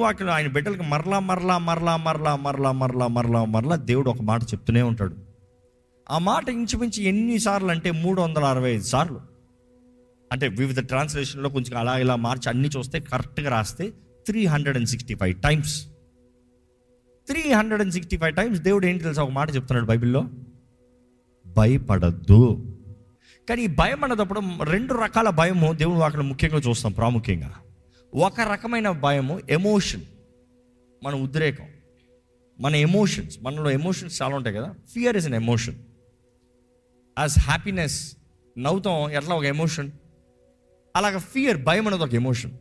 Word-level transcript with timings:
వాక్యం 0.00 0.30
ఆయన 0.30 0.46
బిడ్డలకు 0.46 0.82
మరలా 0.82 1.18
మరలా 1.18 1.58
మరలా 1.58 1.96
మరలా 1.96 2.36
మరలా 2.36 2.72
మరలా 2.72 3.06
మరలా 3.06 3.44
మరలా 3.44 3.76
దేవుడు 3.76 4.10
ఒక 4.10 4.22
మాట 4.22 4.42
చెప్తూనే 4.42 4.82
ఉంటాడు. 4.82 5.16
ఆ 6.10 6.18
మాట 6.18 6.48
ఇంచుమించి 6.48 7.04
ఎన్నిసార్లు 7.04 7.68
అంటే 7.68 7.90
మూడు 7.90 8.20
వందల 8.20 8.44
అరవై 8.44 8.70
ఐదు 8.70 8.84
సార్లు. 8.84 9.20
అంటే 10.32 10.48
వివిధ 10.48 10.80
ట్రాన్స్లేషన్లో 10.80 11.48
కొంచెం 11.48 11.78
అలా 11.78 11.98
ఇలా 11.98 12.16
మార్చి 12.16 12.48
అన్ని 12.48 12.68
చూస్తే 12.68 13.00
కరెక్ట్గా 13.00 13.50
రాస్తే 13.50 13.92
three 14.26 14.46
hundred 14.46 14.76
and 14.76 14.88
sixty 14.88 15.14
five 15.14 15.42
times. 15.42 15.86
Three 17.28 17.52
hundred 17.52 17.82
and 17.82 17.92
sixty 17.92 18.16
five 18.16 18.36
times 18.36 18.60
దేవుడు 18.60 18.86
ఏంటి 18.86 19.02
తెలుసా 19.02 19.22
ఒక 19.22 19.30
మాట 19.30 19.54
చెప్తున్నాడు 19.54 19.86
బైబిల్లో? 19.86 20.24
భయపడద్దు. 21.46 22.66
కానీ 23.48 23.62
ఈ 23.62 23.66
భయం 23.66 24.04
అన్నదప్పుడు 24.04 24.40
రెండు 24.62 24.94
రకాల 24.94 25.30
భయము 25.30 25.72
దేవుని 25.72 25.98
వాటిని 25.98 26.22
ముఖ్యంగా 26.22 26.58
చూస్తాం 26.58 26.92
ప్రాముఖ్యంగా. 26.92 27.54
ఒక 28.14 28.40
రకమైన 28.40 28.90
భయము 28.90 29.40
ఎమోషన్ 29.50 30.02
మన 31.02 31.14
ఉద్రేకం. 31.14 31.68
మన 32.60 32.74
ఎమోషన్స్ 32.76 33.38
మనలో 33.42 33.70
ఎమోషన్స్ 33.70 34.22
చాలా 34.22 34.36
ఉంటాయి 34.36 34.56
కదా. 34.56 34.74
Fear 34.94 35.16
is 35.16 35.26
an 35.26 35.34
emotion 35.34 35.74
as 37.18 37.38
happiness 37.38 38.16
నవ్వుతాం 38.58 39.10
ఎట్లా 39.10 39.34
ఒక 39.34 39.44
ఎమోషన్ 39.44 39.90
అలాగ 40.96 41.18
ఫియర్ 41.18 41.56
భయం 41.56 41.86
అనేది 41.86 42.02
ఒక 42.02 42.14
ఎమోషన్ 42.14 42.52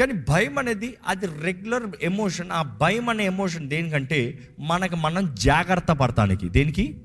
కానీ 0.00 0.12
భయం 0.12 0.58
అనేది 0.58 0.96
అది 1.06 1.26
రెగ్యులర్ 1.26 1.96
ఎమోషన్ 2.02 2.50
ఆ 2.52 2.62
భయం 2.62 3.08
అనే 3.08 3.26
ఎమోషన్ 3.26 3.68
దేనికంటే 3.68 4.38
మనకు 4.60 4.96
మనం 4.96 5.34
జాగ్రత్త 5.34 5.92
పడటానికి 5.92 6.48
దేనికి? 6.48 7.00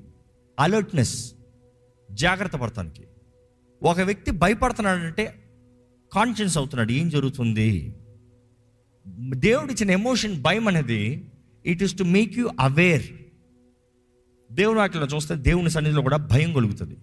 అలర్ట్నెస్ 0.60 1.34
జాగ్రత్త 2.10 2.56
పడటానికి 2.56 3.02
ఒక 3.82 4.00
వ్యక్తి 4.00 4.30
భయపడుతున్నాడంటే 4.30 5.45
కాన్షియన్స్ 6.16 6.58
అవుతున్నాడు. 6.58 6.92
ఏం 6.92 7.08
జరుగుతుంది? 7.08 7.94
దేవుడు 9.34 9.72
ఇచ్చిన 9.72 9.90
ఎమోషన్ 9.90 10.42
భయం 10.42 10.68
అనేది 10.68 11.30
it 11.66 11.82
is 11.82 11.98
to 11.98 12.04
make 12.04 12.38
you 12.38 12.50
aware 12.60 13.02
దేవుని 14.52 14.78
వాటిలో 14.78 15.06
చూస్తే 15.06 15.34
దేవుని 15.34 15.70
సన్నిధిలో 15.70 16.02
కూడా 16.02 16.16
భయం 16.16 16.52
కలుగుతుంది. 16.52 16.96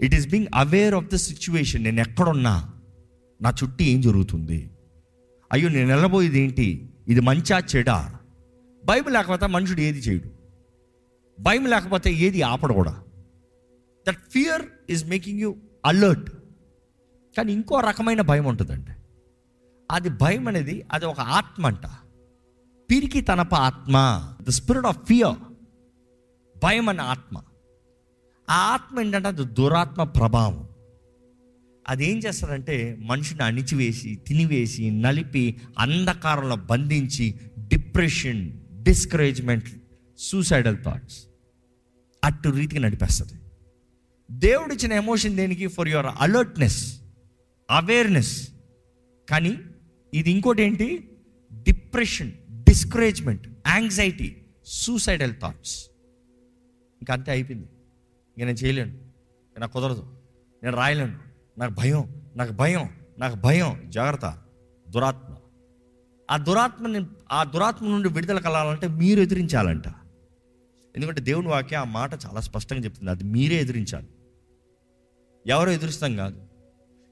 It 0.00 0.14
is 0.14 0.28
being 0.28 0.46
aware 0.54 0.94
of 0.94 1.06
the 1.06 1.14
situation 1.14 1.84
నేను 1.84 2.00
ఎక్కడున్నా? 2.00 2.72
నా 3.42 3.50
చుట్టూ 3.50 3.84
ఏం 3.84 4.00
జరుగుతుంది? 4.00 4.70
అయ్యో 5.52 5.68
నేను 5.68 5.96
నిలబోయేది 5.96 6.40
ఏంటి? 6.40 6.88
ఇది 7.08 7.20
మంచా 7.20 7.62
చెడా? 7.76 8.18
భయం 8.84 9.12
లేకపోతే 9.12 9.46
మనుషుడు 9.46 9.80
ఏది 9.80 9.98
చేయడు. 9.98 10.28
భయం 11.42 11.66
లేకపోతే 11.66 12.12
ఏది 12.12 12.42
ఆపడు 12.42 12.72
కూడా. 12.72 13.02
That 14.08 14.18
fear 14.30 14.62
is 14.90 15.04
making 15.08 15.40
you 15.40 15.56
alert 15.84 16.30
కానీ 17.36 17.52
ఇంకో 17.52 17.80
రకమైన 17.80 18.20
భయం 18.20 18.44
ఉంటుందండి. 18.44 18.90
అది 19.90 20.08
భయం 20.08 20.48
అనేది 20.48 20.84
అది 20.92 21.06
ఒక 21.06 21.20
ఆత్మ 21.20 21.66
అంట. 21.66 21.86
పిరికి 22.90 23.20
తనప 23.20 23.54
ఆత్మ 23.54 24.22
ద 24.42 24.50
స్పిరిట్ 24.50 24.86
ఆఫ్ 24.86 24.98
ఫియర్ 25.06 25.52
భయం 26.64 26.88
అనే 26.88 27.02
ఆత్మ. 27.02 27.42
ఆ 28.50 28.54
ఆత్మ 28.54 29.00
ఏంటంటే 29.00 29.28
అది 29.28 29.44
దురాత్మ 29.44 30.02
ప్రభావం. 30.02 30.68
అది 31.88 32.10
ఏం 32.10 32.18
చేస్తారంటే 32.18 32.98
మనిషిని 33.00 33.42
అణిచివేసి 33.42 34.14
తినివేసి 34.26 34.90
నలిపి 34.90 35.60
అంధకారంలో 35.78 36.56
బంధించి 36.56 37.40
డిప్రెషన్ 37.58 38.60
డిస్కరేజ్మెంట్ 38.82 39.68
సూసైడల్ 40.18 40.84
థాట్స్ 40.84 41.24
అట్టు 42.24 42.48
రీతికి 42.48 42.78
నడిపేస్తుంది. 42.78 43.32
దేవుడిచ్చిన 44.30 44.92
ఎమోషన్ 44.92 45.36
దేనికి? 45.36 45.66
ఫర్ 45.66 45.88
యువర్ 45.88 46.06
అలర్ట్నెస్ 46.20 47.01
అవేర్నెస్ 47.72 48.50
కానీ 49.30 49.58
ఇది 50.14 50.30
ఇంకోటి 50.30 50.62
ఏంటి 50.62 51.16
depression 51.52 52.32
discouragement 52.50 53.48
anxiety 53.68 54.36
suicidal 54.64 55.34
thoughts 55.42 55.86
ఇంకా 57.02 57.14
అంతే 57.14 57.30
అయిపోయింది. 57.30 57.66
ఇంకా 58.38 58.44
నేను 58.44 58.56
చేయలేను. 58.56 58.98
నాకు 59.60 59.72
కుదరదు. 59.72 60.20
నేను 60.62 60.76
రాయలేను. 60.76 61.18
నాకు 61.58 61.72
భయం. 61.72 62.22
నాకు 62.36 62.52
భయం. 62.52 62.88
నాకు 63.18 63.36
భయం. 63.36 63.82
జాగ్రత్త. 63.88 64.42
దురాత్మ. 64.88 65.36
ఆ 66.30 66.36
దురాత్మని 66.36 67.06
ఆ 67.32 67.44
దురాత్మ 67.44 67.86
నుండి 67.86 68.08
విడుదల 68.08 68.38
కలాలంటే 68.38 68.88
మీరు 68.88 69.20
ఎదిరించాలంట. 69.20 69.88
ఎందుకంటే 70.96 71.20
దేవుని 71.20 71.48
వాక్య 71.48 71.76
ఆ 71.76 71.84
మాట 71.84 72.14
చాలా 72.14 72.40
స్పష్టంగా 72.40 72.80
చెప్తుంది. 72.80 73.10
అది 73.10 73.24
మీరే 73.24 73.56
ఎదిరించాలి. 73.56 74.08
ఎవరో 75.46 75.72
ఎదురుస్తాం 75.72 76.16
కాదు. 76.16 76.51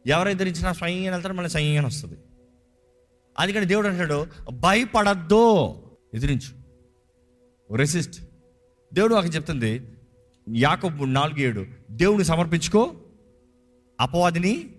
ఎవరు 0.07 0.29
ఎదిరించినా 0.29 0.73
స్వయంగా 0.73 1.11
వెళ్తారు 1.11 1.35
మళ్ళీ 1.35 1.51
స్వయంగా 1.51 1.87
వస్తుంది. 1.87 2.19
అందుకని 3.39 3.67
దేవుడు 3.67 3.89
అంటాడు 3.89 4.27
భయపడద్దు 4.53 5.75
ఎదిరించు 6.15 6.61
రెసిస్ట్ 7.77 8.23
దేవుడు 8.95 9.15
వాకి 9.15 9.29
చెప్తుంది 9.29 9.93
యాకబు 10.57 11.05
నాలుగు 11.05 11.39
ఏడు 11.39 11.67
దేవుని 11.91 12.25
సమర్పించుకో 12.25 12.95
అపవాదిని 14.01 14.75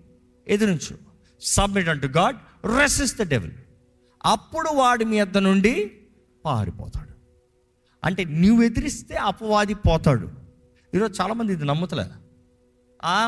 ఎదిరించు. 0.48 0.98
Submit 1.40 1.88
unto 1.88 2.06
God 2.06 2.36
resist 2.80 3.18
the 3.18 3.28
devil 3.28 3.52
అప్పుడు 4.24 4.68
వాడి 4.68 5.04
మీ 5.04 5.18
అద్ద 5.18 5.38
నుండి 5.38 5.90
పారిపోతాడు. 6.44 7.12
అంటే 8.04 8.24
నువ్వు 8.24 8.62
ఎదిరిస్తే 8.62 9.14
అపవాది 9.14 9.74
పోతాడు. 9.74 10.30
ఈరోజు 10.94 11.22
చాలామంది 11.22 11.52
ఇది 11.52 11.64
నమ్ముతలే. 11.64 12.04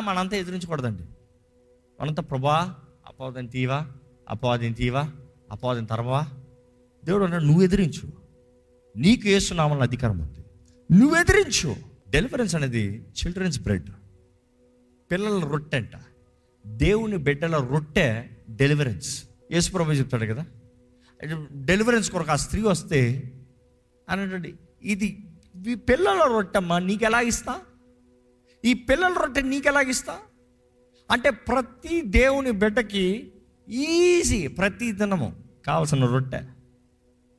మనంతా 0.01 0.37
ఎదిరించకూడదండి. 0.37 1.03
అనంత 2.05 2.21
ప్రభా 2.21 2.75
అపవాదం 3.07 3.47
తీవా 3.47 3.87
అపవాదం 4.29 4.73
తీవా 4.73 5.13
అపవాదం 5.51 5.85
తరవా? 5.85 6.27
దేవుడు 7.05 7.25
అన్నాడు 7.25 7.45
నువ్వు 7.45 7.63
ఎదిరించు. 7.63 8.13
నీకు 8.97 9.29
వేస్తున్నామన్న 9.29 9.83
అధికారం 9.83 10.19
ఉంది. 10.19 10.45
నువ్వు 10.99 11.17
ఎదిరించు. 11.17 11.77
డెలివరెన్స్ 12.09 12.55
అనేది 12.55 13.05
చిల్డ్రన్స్ 13.09 13.61
బ్రెడ్ 13.61 13.91
పిల్లల 15.11 15.47
రొట్టె 15.47 15.77
అంట. 15.77 15.91
దేవుని 16.67 17.17
బిడ్డల 17.17 17.57
రొట్టె 17.57 18.25
డెలివరెన్స్ 18.51 19.25
యేసుప్రభు 19.53 19.93
చెప్తాడు 19.93 20.25
కదా. 20.25 20.47
డెలివరెన్స్ 21.53 22.11
కొరకు 22.11 22.31
ఆ 22.31 22.37
స్త్రీ 22.37 22.63
వస్తే 22.63 23.33
అనండి 24.09 24.55
ఇది 24.83 25.19
ఈ 25.69 25.75
పిల్లల 25.75 26.31
రొట్టెమ్మా 26.33 26.79
నీకు 26.79 27.05
ఎలా 27.05 27.21
ఇస్తా? 27.21 27.61
ఈ 28.65 28.75
పిల్లల 28.75 29.13
రొట్టె 29.13 29.41
నీకు 29.41 29.69
ఎలాగిస్తా 29.69 30.19
అంటే 31.11 31.31
ప్రతి 31.31 32.01
దేవుని 32.01 32.51
బిడ్డకి 32.51 33.33
ఈజీ 33.69 34.47
ప్రతి 34.47 34.93
దినము 34.93 35.37
కావాల్సిన 35.67 36.07
రొట్టె. 36.07 36.41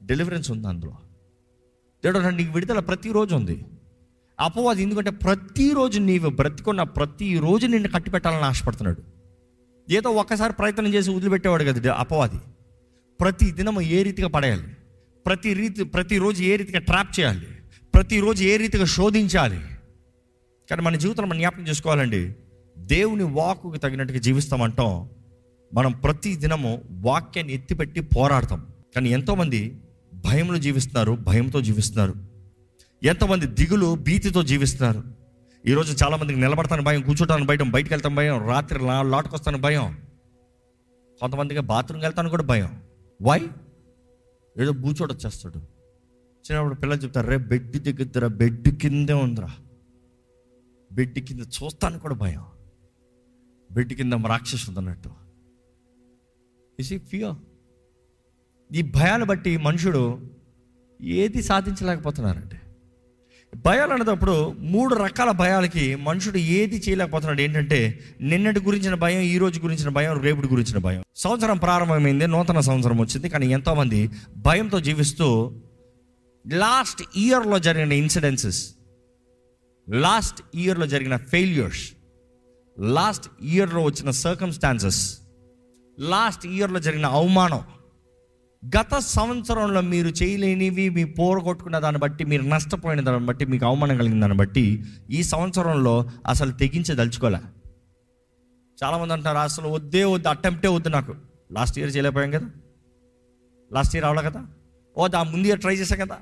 డెలివరెన్స్ 0.04 0.52
ఉంది 0.52 0.68
అందులో. 0.68 0.98
దేవుడు 2.06 2.30
నీకు 2.30 2.52
విడుదల 2.52 2.80
ప్రతిరోజు 2.80 3.36
ఉంది. 3.36 3.66
అపవాది 4.40 4.84
ఎందుకంటే 4.84 5.12
ప్రతిరోజు 5.12 6.00
నీవు 6.00 6.30
బ్రతికున్న 6.30 6.84
ప్రతిరోజు 6.84 7.68
నిన్ను 7.68 7.90
కట్టిపెట్టాలని 7.90 8.44
ఆశపడుతున్నాడు. 8.44 9.04
ఏదో 9.90 10.10
ఒక్కసారి 10.10 10.54
ప్రయత్నం 10.54 10.94
చేసి 10.94 11.12
వదిలిపెట్టేవాడు 11.12 11.64
కదా 11.64 11.94
అపవాది. 11.94 12.40
ప్రతి 13.20 13.52
దినము 13.52 13.82
ఏ 13.82 14.04
రీతిగా 14.04 14.28
పడేయాలి? 14.28 14.68
ప్రతి 15.26 15.54
రీతి 15.54 15.84
ప్రతిరోజు 15.84 16.44
ఏ 16.44 16.56
రీతిగా 16.56 16.80
ట్రాప్ 16.80 17.20
చేయాలి? 17.20 17.48
ప్రతిరోజు 17.94 18.44
ఏ 18.44 18.58
రీతిగా 18.58 18.86
శోధించాలి? 18.86 19.60
కానీ 20.70 20.82
మన 20.82 20.96
జీవితంలో 20.96 21.28
మనం 21.28 21.40
జ్ఞాపకం 21.40 21.68
చేసుకోవాలండి 21.68 22.36
దేవుని 22.86 23.24
వాకుకు 23.24 23.78
తగినట్టుగా 23.78 24.20
జీవిస్తామంటాం 24.20 25.10
మనం 25.74 25.92
ప్రతి 25.92 26.36
దినము 26.36 26.82
వాక్యాన్ని 26.92 27.54
ఎత్తిపెట్టి 27.54 28.02
పోరాడతాం. 28.02 28.68
కానీ 28.96 29.10
ఎంతోమంది 29.10 29.82
భయంలో 30.14 30.58
జీవిస్తున్నారు 30.58 31.12
భయంతో 31.12 31.62
జీవిస్తున్నారు. 31.62 32.14
ఎంతోమంది 33.04 33.48
దిగులు 33.48 33.96
భీతితో 33.96 34.44
జీవిస్తున్నారు. 34.44 35.04
ఈరోజు 35.68 36.06
చాలామందికి 36.06 36.40
నిలబడతాను 36.40 36.84
భయం 36.84 37.02
కూర్చోటానికి 37.02 37.48
భయం 37.48 37.72
బయటకు 37.72 37.94
వెళ్తాను 37.94 38.16
భయం 38.16 38.48
రాత్రి 38.48 38.80
లా- 38.80 39.10
లాటుకొస్తాను 39.10 39.58
భయం. 39.58 39.98
కొంతమందికి 41.22 41.60
బాత్రూమ్కి 41.60 42.06
వెళ్తాను 42.06 42.30
కూడా 42.30 42.44
భయం. 42.44 42.82
వై 43.22 43.48
ఏదో 44.62 44.72
బూచోడు 44.72 45.14
వచ్చేస్తాడు. 45.14 45.58
చిన్నప్పుడు 45.58 46.76
పిల్లలు 46.76 47.00
చెప్తారు 47.00 47.28
రే 47.28 47.38
బెడ్ 47.38 47.72
దిగుద్దురా 47.72 48.28
బెడ్ 48.28 48.70
కిందే 48.70 49.14
ఉందిరా. 49.14 49.50
బెడ్ 50.92 51.20
కింద 51.20 51.40
చూస్తాను 51.40 52.00
కూడా 52.00 52.16
భయం. 52.16 52.55
బెడ్ 53.72 53.94
కింద 53.94 54.14
రాక్షసు 54.14 54.72
అన్నట్టు 54.72 55.10
ఇసి 56.80 56.96
ఈ 56.96 56.98
ఫియర్ 56.98 57.36
ఈ 58.76 58.82
భయాన్ని 58.82 59.28
బట్టి 59.28 59.58
మనుషుడు 59.58 60.22
ఏది 61.02 61.44
సాధించలేకపోతున్నారండి. 61.44 62.56
భయాలు 63.58 63.94
అనేటప్పుడు 63.94 64.52
మూడు 64.60 64.96
రకాల 64.96 65.32
భయాలకి 65.32 65.96
మనుషుడు 65.96 66.38
ఏది 66.38 66.78
చేయలేకపోతున్నాడు. 66.78 67.42
ఏంటంటే 67.42 68.00
నిన్నటి 68.22 68.60
గురించిన 68.60 68.94
భయం 68.94 69.22
ఈ 69.22 69.38
రోజు 69.38 69.60
గురించిన 69.60 69.90
భయం 69.90 70.20
రేపటి 70.20 70.48
గురించిన 70.48 70.78
భయం. 70.78 71.04
సంవత్సరం 71.16 71.58
ప్రారంభమైంది 71.58 72.28
నూతన 72.28 72.60
సంవత్సరం 72.60 72.98
వచ్చింది 73.02 73.30
కానీ 73.30 73.48
ఎంతోమంది 73.48 74.10
భయంతో 74.38 74.80
జీవిస్తూ 74.80 75.54
లాస్ట్ 76.48 77.04
ఇయర్లో 77.18 77.60
జరిగిన 77.60 77.92
ఇన్సిడెన్సెస్ 77.92 78.76
లాస్ట్ 79.90 80.42
ఇయర్లో 80.56 80.88
జరిగిన 80.88 81.18
ఫెయిల్యూర్స్ 81.18 81.94
లాస్ట్ 82.80 83.30
ఇయర్లో 83.42 83.84
వచ్చిన 83.84 84.10
సర్కమ్స్టాన్సెస్ 84.10 85.20
లాస్ట్ 86.00 86.46
ఇయర్లో 86.46 86.80
జరిగిన 86.80 87.06
అవమానం 87.06 87.62
గత 88.78 88.98
సంవత్సరంలో 88.98 89.82
మీరు 89.82 90.08
చేయలేనివి 90.08 90.90
మీ 90.90 91.04
పోరగొట్టుకున్న 91.04 91.80
దాన్ని 91.80 92.00
బట్టి 92.00 92.26
మీరు 92.26 92.44
నష్టపోయిన 92.44 93.02
దాన్ని 93.02 93.26
బట్టి 93.26 93.46
మీకు 93.46 93.66
అవమానం 93.66 93.98
కలిగిన 93.98 94.20
దాన్ని 94.20 94.38
బట్టి 94.38 94.84
ఈ 95.10 95.24
సంవత్సరంలో 95.24 96.10
అసలు 96.28 96.52
తెగించదలుచుకోలే 96.52 97.40
చాలామంది 98.84 99.14
అంటారు 99.14 99.38
అసలు 99.38 99.68
వద్దే 99.68 100.04
వద్దు 100.04 100.28
అటెంప్టే 100.28 100.68
వద్దు 100.68 100.90
నాకు. 100.90 101.16
లాస్ట్ 101.52 101.80
ఇయర్ 101.80 101.96
చేయలేకపోయాం 101.96 102.32
కదా. 102.32 102.50
లాస్ట్ 103.74 103.96
ఇయర్ 103.96 104.06
అవలే 104.06 104.22
కదా. 104.22 104.48
ఓ 104.98 105.08
దా 105.08 105.24
ముందు 105.24 105.48
ఇయర్ 105.48 105.60
ట్రై 105.60 105.76
చేశాను 105.76 106.06
కదా. 106.06 106.18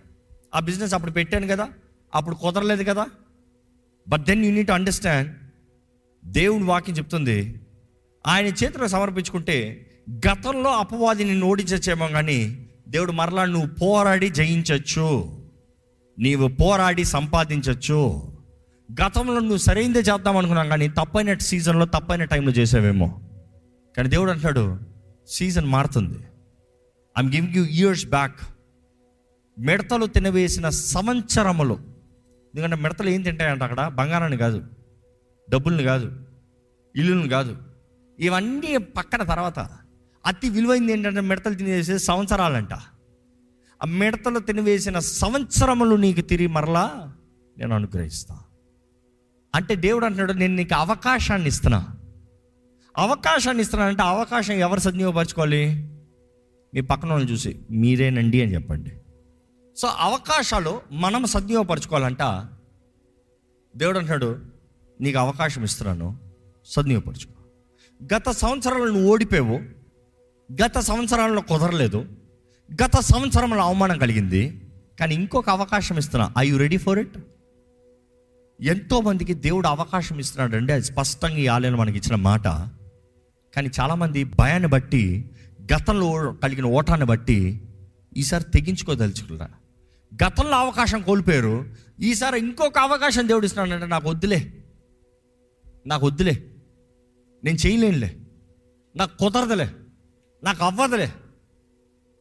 ఆ 0.56 0.59
బిజినెస్ 0.59 0.94
అప్పుడు 0.94 1.11
పెట్టాను 1.11 1.47
కదా. 1.47 1.69
అప్పుడు 2.15 2.35
కుదరలేదు 2.35 2.83
కదా. 2.83 3.06
But 4.09 4.23
then 4.23 4.45
you 4.45 4.51
need 4.51 4.71
understand 4.71 5.43
దేవుని 6.25 6.63
వాక్యం 6.63 6.97
చెప్తుంది 6.97 7.61
ఆయన 8.27 8.45
చేతిలో 8.45 8.87
సమర్పించుకుంటే 8.87 9.89
గతంలో 10.27 10.71
అపవాది 10.71 11.23
నిన్ను 11.23 11.45
ఓడించచ్చేమో 11.45 12.07
కానీ 12.07 12.69
దేవుడు 12.87 13.11
మరలా 13.11 13.45
నువ్వు 13.45 13.69
పోరాడి 13.75 14.29
జయించవచ్చు 14.29 15.37
నీవు 16.19 16.47
పోరాడి 16.47 17.03
సంపాదించవచ్చు 17.03 18.33
గతంలో 19.03 19.39
నువ్వు 19.39 19.57
సరైనదే 19.57 19.99
చేద్దాం 19.99 20.37
అనుకున్నాం 20.37 20.69
కానీ 20.69 20.87
తప్పైన 20.87 21.37
సీజన్లో 21.37 21.85
తప్పైన 21.85 22.23
టైంలో 22.23 22.51
చేసావేమో. 22.51 23.19
కానీ 23.97 24.09
దేవుడు 24.09 24.31
అంటాడు 24.31 24.79
సీజన్ 25.27 25.65
మారుతుంది. 25.65 26.19
I'm 27.19 27.33
giving 27.33 27.55
you 27.55 27.65
years 27.65 28.05
back 28.05 28.35
మిడతలు 29.59 30.05
తినవేసిన 30.05 30.69
సంవత్సరములు. 30.69 31.73
ఎందుకంటే 32.55 32.75
మిడతలు 32.75 33.09
ఏం 33.09 33.21
తింటాయంట 33.21 33.63
అక్కడ? 33.63 33.87
బంగారాన్ని 33.87 34.37
కాదు. 34.37 34.63
డబ్బుల్ని 35.50 35.84
కాదు 35.84 36.25
ఇల్లులను 36.95 37.30
కాదు. 37.30 37.57
ఇవన్నీ 38.19 38.78
పక్కన 38.78 39.24
తర్వాత 39.24 39.60
అతి 40.25 40.50
విలువైంది 40.50 40.92
ఏంటంటే 40.92 41.22
మిడతలు 41.22 41.54
తినేసే 41.54 41.98
సంవత్సరాలంట. 41.98 42.74
ఆ 43.84 43.86
మిడతలు 43.86 44.40
తినివేసిన 44.40 45.00
సంవత్సరములు 45.00 45.95
నీకు 45.95 46.22
తిరిగి 46.22 46.48
మరలా 46.48 47.13
నేను 47.57 47.75
అనుగ్రహిస్తా. 47.75 48.40
అంటే 49.56 49.75
దేవుడు 49.75 50.06
అంటున్నాడు 50.06 50.34
నేను 50.34 50.56
నీకు 50.56 50.75
అవకాశాన్ని 50.75 51.48
ఇస్తున్నా. 51.48 51.88
అవకాశాన్ని 52.98 53.62
ఇస్తున్నానంటే 53.62 54.04
అవకాశం 54.04 54.54
ఎవరు 54.54 54.80
సద్వినియోగపరచుకోవాలి? 54.80 55.90
మీ 56.74 56.81
పక్కన 56.81 57.10
వాళ్ళని 57.10 57.31
చూసి 57.31 57.60
మీరేనండి 57.72 58.42
అని 58.42 58.54
చెప్పండి. 58.54 58.92
సో 59.78 59.88
అవకాశాలు 59.88 60.81
మనం 60.92 61.25
సద్వినియోగపరచుకోవాలంట. 61.25 62.48
దేవుడు 63.75 63.98
అంటున్నాడు 63.98 64.52
నీకు 65.01 65.18
అవకాశం 65.18 65.63
ఇస్తున్నాను. 65.63 66.18
సద్వినియోగపరచుకో 66.66 67.34
గత 68.16 68.30
సంవత్సరాలు 68.30 68.84
నువ్వు 68.84 69.12
ఓడిపోయావు. 69.12 69.60
గత 70.66 70.80
సంవత్సరాల్లో 70.80 71.42
కుదరలేదు. 71.42 72.06
గత 72.74 73.00
సంవత్సరంలో 73.00 73.57
అవమానం 73.57 73.98
కలిగింది. 73.98 74.62
కానీ 75.00 75.16
ఇంకొక 75.16 75.50
అవకాశం 75.50 75.98
ఇస్తున్నా. 75.98 76.31
I 76.38 76.50
you 76.50 76.57
ready 76.57 76.78
for 76.78 77.00
it 77.00 77.18
ఎంతోమందికి 78.62 79.34
దేవుడు 79.34 79.68
అవకాశం 79.68 80.19
ఇస్తున్నాడు 80.19 80.56
అండి 80.56 80.74
అది 80.74 80.84
స్పష్టంగా 80.84 81.38
ఈ 81.38 81.48
ఆలయం 81.48 81.74
మనకి 81.74 81.98
ఇచ్చిన 81.98 82.16
మాట. 82.16 82.48
కానీ 83.56 83.69
చాలామంది 83.80 84.24
భయాన్ని 84.24 84.69
బట్టి 84.69 85.31
గతంలో 85.74 86.34
కలిగిన 86.44 86.66
ఓటాన్ని 86.66 87.06
బట్టి 87.06 87.62
ఈసారి 88.18 88.44
తెగించుకోదలుచుకున్నారు? 88.44 89.63
గతంలో 90.24 90.57
అవకాశం 90.57 91.01
కోల్పోయారు. 91.01 91.66
ఈసారి 92.00 92.40
ఇంకొక 92.40 92.80
అవకాశం 92.80 93.28
దేవుడు 93.28 93.45
ఇస్తున్నాడంటే 93.45 93.86
నాకు 93.86 94.10
వద్దులే. 94.10 94.54
నాకు 95.88 96.07
వద్దులే 96.07 96.44
నేను 97.44 97.57
చేయలేనులే. 97.68 98.18
నాకు 98.95 99.18
కుదరదులే. 99.18 99.69
నాకు 100.44 100.63
అవ్వదులే. 100.63 101.13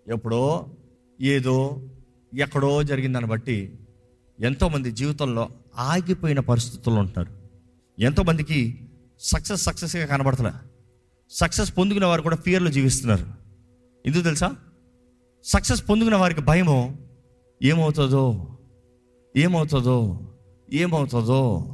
ఎప్పుడో 0.08 0.66
ఏదో 1.20 1.82
ఎక్కడో 2.34 2.82
జరిగిందని 2.82 3.26
బట్టి 3.26 3.78
ఎంతోమంది 4.40 4.92
జీవితంలో 4.92 5.48
ఆగిపోయిన 5.76 6.40
పరిస్థితుల్లో 6.40 7.00
ఉంటారు 7.00 7.42
ఎంతోమందికి 7.98 8.88
సక్సెస్ 9.20 9.62
సక్సెస్గా 9.62 10.06
కనబడతలే. 10.06 10.50
సక్సెస్ 11.30 11.76
పొందుకున్న 11.78 12.06
వారు 12.06 12.22
కూడా 12.22 12.36
ఫియర్లో 12.36 12.70
జీవిస్తున్నారు. 12.70 13.26
ఎందుకు 14.06 14.22
తెలుసా? 14.22 14.56
సక్సెస్ 15.44 15.88
పొందుకున్న 15.88 16.16
వారికి 16.16 16.40
భయము 16.40 17.08
ఏమవుతుందో 17.62 18.58
ఏమవుతుందో 19.36 20.20
ఏమవుతుందో 20.72 21.68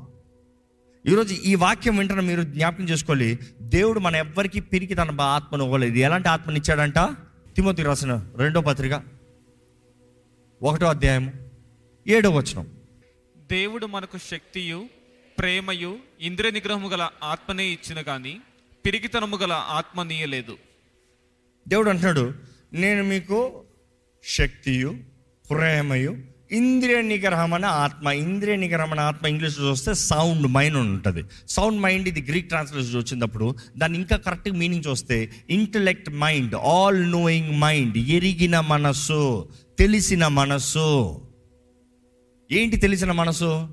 ఈరోజు 1.06 1.34
ఈ 1.34 1.54
వాక్యం 1.54 1.96
వింటున్న 1.96 2.20
మీరు 2.20 2.42
జ్ఞాపకం 2.42 2.84
చేసుకోవాలి. 2.84 3.38
దేవుడు 3.60 4.00
మన 4.00 4.16
ఎవ్వరికి 4.16 4.60
పిరికి 4.60 4.94
తన 4.94 5.20
ఆత్మను 5.20 5.64
ఇవ్వలేదు. 5.64 5.94
ఎలాంటి 5.94 6.28
ఆత్మని 6.28 6.56
ఇచ్చాడంట? 6.56 6.98
తిమోతి 7.56 7.82
రాసిన 7.82 8.30
రెండో 8.36 8.60
పత్రిక 8.60 9.02
ఒకటో 10.62 10.86
అధ్యాయం 10.86 11.32
ఏడో 12.06 12.30
వచనం. 12.30 12.66
దేవుడు 13.36 13.86
మనకు 13.86 14.18
శక్తియు 14.18 14.88
ప్రేమయు 15.38 15.96
ఇంద్రియ 16.20 16.50
నిగ్రహము 16.50 16.88
గల 16.88 17.08
ఆత్మనే 17.22 17.64
ఇచ్చిన 17.64 18.04
గాని 18.08 18.40
పిరికితనము 18.86 19.36
గల 19.36 19.52
ఆత్మ 19.52 20.02
నీయలేదు. 20.02 20.58
దేవుడు 21.68 21.90
అంటున్నాడు 21.90 22.34
నేను 22.72 23.04
మీకు 23.04 23.64
శక్తియు 24.24 24.96
ప్రేమయు 25.50 26.16
ఇంద్రియ 26.52 27.00
నిగ్రహం 27.00 27.54
అనే 27.54 27.66
ఆత్మ 27.66 28.08
ఇంద్రియ 28.08 28.56
నిగ్రహం 28.56 28.92
అనే 28.92 29.02
ఆత్మ 29.02 29.26
ఇంగ్లీష్లో 29.26 29.70
చూస్తే 29.70 29.94
సౌండ్ 29.94 30.46
మైండ్ 30.46 30.76
ఉంటుంది. 30.76 31.24
సౌండ్ 31.48 31.82
మైండ్ 31.82 32.08
ఇది 32.08 32.22
గ్రీక్ 32.22 32.48
ట్రాన్స్లేషన్ 32.48 32.96
వచ్చినప్పుడు 32.96 33.54
దాన్ని 33.76 33.98
ఇంకా 33.98 34.16
కరెక్ట్ 34.16 34.50
మీనింగ్ 34.52 34.84
చూస్తే 34.88 35.32
intellect 35.50 36.10
mind 36.10 36.54
all 36.54 37.10
knowing 37.10 37.60
mind 37.60 37.98
ఎరిగిన 37.98 38.60
మనస్సు 38.60 39.48
తెలిసిన 39.78 40.26
మనస్సు. 40.28 41.20
ఏంటి 42.52 42.76
తెలిసిన 42.76 43.12
మనసు 43.12 43.68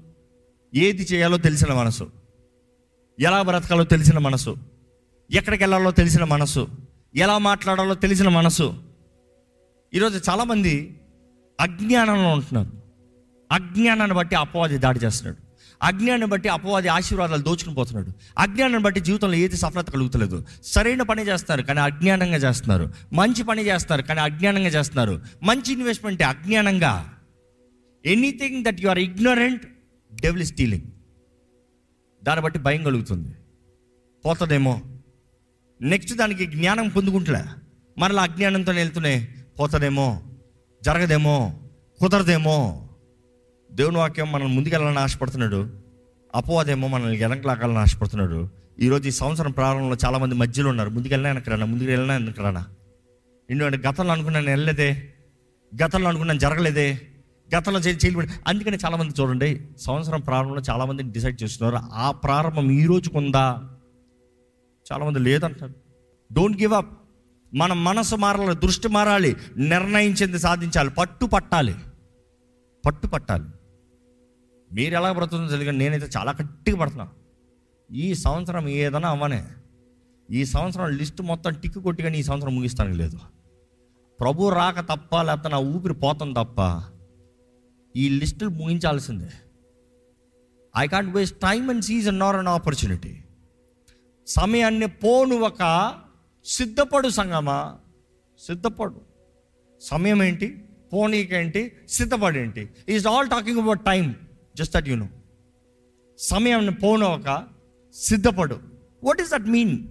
ఏది 0.73 1.03
చేయాలో 1.03 1.37
తెలిసిన 1.37 1.73
మనసు 1.73 2.11
ఎలా 3.19 3.41
బ్రతకాలో 3.41 3.83
తెలిసిన 3.83 4.17
మనసు 4.17 4.57
ఎక్కడికి 5.31 5.63
వెళ్ళాలో 5.63 5.91
తెలిసిన 5.91 6.23
మనసు 6.23 6.67
ఎలా 7.15 7.37
మాట్లాడాలో 7.37 7.95
తెలిసిన 7.95 8.29
మనసు 8.29 8.73
ఈరోజు 9.93 10.21
చాలామంది 10.29 10.99
అజ్ఞానంలో 11.59 12.29
ఉంటున్నారు 12.29 12.85
అజ్ఞానాన్ని 13.51 14.17
బట్టి 14.17 14.35
అపవాది 14.35 14.77
దాడి 14.77 14.99
చేస్తున్నాడు. 14.99 15.37
అజ్ఞానాన్ని 15.83 16.27
బట్టి 16.27 16.49
అపవాది 16.49 16.87
ఆశీర్వాదాలు 16.87 17.41
దోచుకుని 17.41 17.75
పోతున్నాడు. 17.75 18.11
అజ్ఞానాన్ని 18.37 18.79
బట్టి 18.79 18.99
జీవితంలో 18.99 19.33
ఏది 19.33 19.57
సఫలత 19.57 19.89
కలుగుతలేదు. 19.89 20.45
సరైన 20.63 21.01
పని 21.01 21.27
చేస్తారు 21.27 21.61
కానీ 21.61 21.79
అజ్ఞానంగా 21.79 22.37
చేస్తున్నారు. 22.37 22.91
మంచి 23.13 23.43
పని 23.43 23.67
చేస్తారు 23.67 24.01
కానీ 24.01 24.19
అజ్ఞానంగా 24.19 24.67
చేస్తున్నారు. 24.67 25.21
మంచి 25.43 25.73
investment 25.73 26.21
అజ్ఞానంగా. 26.21 27.13
Anything 28.05 28.65
that 28.65 28.81
you 28.81 28.89
are 28.89 28.99
ignorant 28.99 29.65
devil 30.21 30.45
stealing 30.45 30.83
దాన్ని 32.23 32.43
బట్టి 32.43 32.59
భయం 32.59 32.83
కలుగుతుంది. 32.83 33.35
పోతుందేమో. 34.25 34.81
నెక్స్ట్ 35.81 36.13
దానికి 36.13 36.45
జ్ఞానం 36.45 36.89
పొందుకుంటలే. 36.89 37.43
మరలా 37.97 38.23
అజ్ఞానంతో 38.23 38.71
వెళ్తూనే 38.71 39.27
పోతుందేమో. 39.59 40.24
జరగదేమో 40.85 41.55
కుదరదేమో 41.99 42.87
దేవుని 43.71 43.97
వాక్యం 43.97 44.31
మనల్ని 44.31 44.55
ముందుకెళ్ళాలని 44.55 44.99
ఆశపడుతున్నాడు 44.99 45.69
అపోవాదేమో 46.35 46.87
మనల్ని 46.87 47.17
వెనకలాగాలని 47.17 47.77
ఆశపడుతున్నాడు. 47.77 48.49
ఈరోజు 48.79 49.07
ఈ 49.07 49.11
సంవత్సరం 49.11 49.51
ప్రారంభంలో 49.51 49.95
చాలామంది 50.05 50.35
మధ్యలో 50.35 50.69
ఉన్నారు. 50.69 50.89
ముందుకెళ్ళినా 50.89 51.29
వెనక్కి 51.29 51.51
రానా? 51.51 51.65
ముందుకు 51.65 51.89
వెళ్ళినా 51.89 52.13
వెనక్కి 52.13 52.41
రానా? 52.41 52.65
ఎందుకంటే 53.49 53.77
గతంలో 53.77 54.13
అనుకున్నాను 54.13 54.45
వెళ్ళలేదే. 54.45 55.13
గతంలో 55.85 56.09
అనుకున్నాను 56.09 56.39
జరగలేదే. 56.39 57.01
గతంలో 57.57 57.79
చేయి 57.79 57.97
చేయలేబడి 57.97 58.27
అందుకని 58.47 58.77
చాలామంది 58.85 59.21
చూడండి 59.21 59.61
సంవత్సరం 59.79 60.21
ప్రారంభంలో 60.21 60.61
చాలామంది 60.69 61.03
డిసైడ్ 61.03 61.43
చేస్తున్నారు 61.43 61.83
ఆ 61.93 62.11
ప్రారంభం 62.11 62.71
ఈ 62.71 62.85
రోజుకుందా? 62.85 63.61
చాలామంది 64.93 65.19
లేదంటారు. 65.19 65.73
Don't 66.33 66.57
give 66.57 66.73
up. 66.73 67.04
మన 67.55 67.73
మనసు 67.73 68.15
మారాలి 68.15 68.55
దృష్టి 68.55 68.87
మారాలి 68.87 69.35
నిర్ణయించింది 69.57 70.39
సాధించాలి 70.39 70.89
పట్టు 70.89 71.25
పట్టాలి. 71.25 71.75
పట్టు 72.85 73.07
పట్టాలి. 73.07 73.49
మీరు 74.73 74.95
ఎలా 74.95 75.11
బ్రతుకుతుందో 75.11 75.51
తెలియదు 75.51 75.77
నేనైతే 75.77 76.09
చాలా 76.17 76.35
గట్టిగా 76.43 76.77
పడుతున్నా. 76.77 77.09
ఈ 77.91 78.13
సంవత్సరం 78.13 78.67
ఏదైనా 78.67 79.09
అవ్వనే. 79.09 79.47
ఈ 80.31 80.45
సంవత్సరం 80.45 80.89
లిస్ట్ 80.89 81.21
మొత్తం 81.21 81.53
టిక్కు 81.53 81.79
కొట్టి 81.79 82.03
కానీ 82.03 82.19
ఈ 82.19 82.23
సంవత్సరం 82.23 82.55
ముగిస్తానికి 82.55 82.97
లేదు. 82.97 83.19
ప్రభు 84.19 84.49
రాక 84.49 84.79
తప్ప 84.79 85.21
లేకపోతే 85.21 85.49
నా 85.49 85.57
ఊపిరి 85.57 85.93
పోతాం 85.93 86.33
తప్ప 86.33 86.83
ఈ 87.95 88.09
లిస్టులు 88.09 88.49
ముగించాల్సిందే. 88.49 89.29
I 90.77 90.87
can't 90.87 91.15
waste 91.15 91.39
time 91.39 91.69
and 91.69 91.83
season 91.83 92.19
nor 92.19 92.35
an 92.35 92.47
opportunity 92.47 93.23
సమయాన్ని 94.27 94.87
పోను 94.87 95.35
ఒక 95.35 95.93
సిద్ధపడు 96.45 97.09
సంగమా? 97.09 97.75
సిద్ధపడు. 98.39 99.01
సమయం 99.81 100.23
ఏంటి? 100.23 100.63
పోనీకేంటి? 100.93 101.71
సిద్ధపడేంటి? 101.89 102.69
Is 102.89 103.07
all 103.07 103.29
talking 103.29 103.59
about 103.59 103.85
time 103.85 104.15
just 104.57 104.73
that 104.73 104.89
you 104.89 104.95
know 104.95 105.09
సమయం 106.19 106.73
పోనోక 106.73 107.27
ఒక 107.27 107.43
సిద్ధపడు. 107.93 108.59
వాట్ 109.03 109.21
ఈస్ 109.21 109.31
దట్ 109.31 109.47
మీన్ 109.47 109.87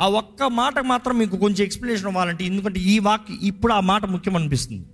ఆ 0.00 0.08
ఒక్క 0.08 0.42
మాట 0.42 0.78
మాత్రం 0.78 1.18
మీకు 1.18 1.36
కొంచెం 1.36 1.64
ఎక్స్ప్లెనేషన్ 1.64 2.08
ఇవ్వాలంటే 2.08 2.44
ఎందుకంటే 2.44 2.80
ఈ 2.80 2.98
వాక్ 2.98 3.30
ఇప్పుడు 3.42 3.72
ఆ 3.72 3.80
మాట 3.80 4.04
ముఖ్యం 4.04 4.36
అనిపిస్తుంది 4.36 4.86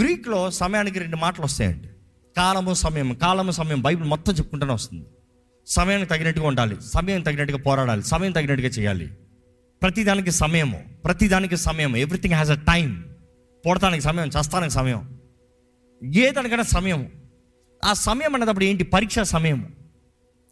గ్రీక్లో 0.00 0.50
సమయానికి 0.50 0.98
రెండు 0.98 1.16
మాటలు 1.16 1.44
వస్తాయండి. 1.44 1.88
కాలము 2.36 2.74
సమయం. 2.74 3.14
కాలము 3.14 3.50
సమయం. 3.50 3.82
బైబిల్ 3.82 4.08
మొత్తం 4.08 4.32
చెప్పుకుంటూనే 4.32 4.72
వస్తుంది. 4.72 5.06
సమయానికి 5.66 6.10
తగినట్టుగా 6.10 6.46
ఉండాలి. 6.46 6.76
సమయం 6.80 7.22
తగినట్టుగా 7.22 7.58
పోరాడాలి. 7.58 8.02
సమయం 8.02 8.32
తగినట్టుగా 8.32 8.68
చేయాలి. 8.68 9.12
ప్రతిదానికి 9.82 10.30
సమయము 10.30 10.84
ప్రతిదానికి 11.04 11.56
సమయం 11.56 11.96
ఎవ్రీథింగ్ 11.96 12.34
హ్యాస్ 12.34 12.50
అ 12.50 12.54
టైం 12.54 13.14
పుడతానికి 13.66 14.02
సమయం 14.02 14.28
చేస్తానికి 14.28 14.72
సమయం. 14.72 15.18
ఏదానికైనా 16.14 16.62
సమయం 16.62 17.12
ఆ 17.84 17.92
సమయం 17.92 18.34
అనేటప్పుడు 18.34 18.64
ఏంటి? 18.64 18.84
పరీక్ష 18.84 19.18
సమయం 19.18 19.74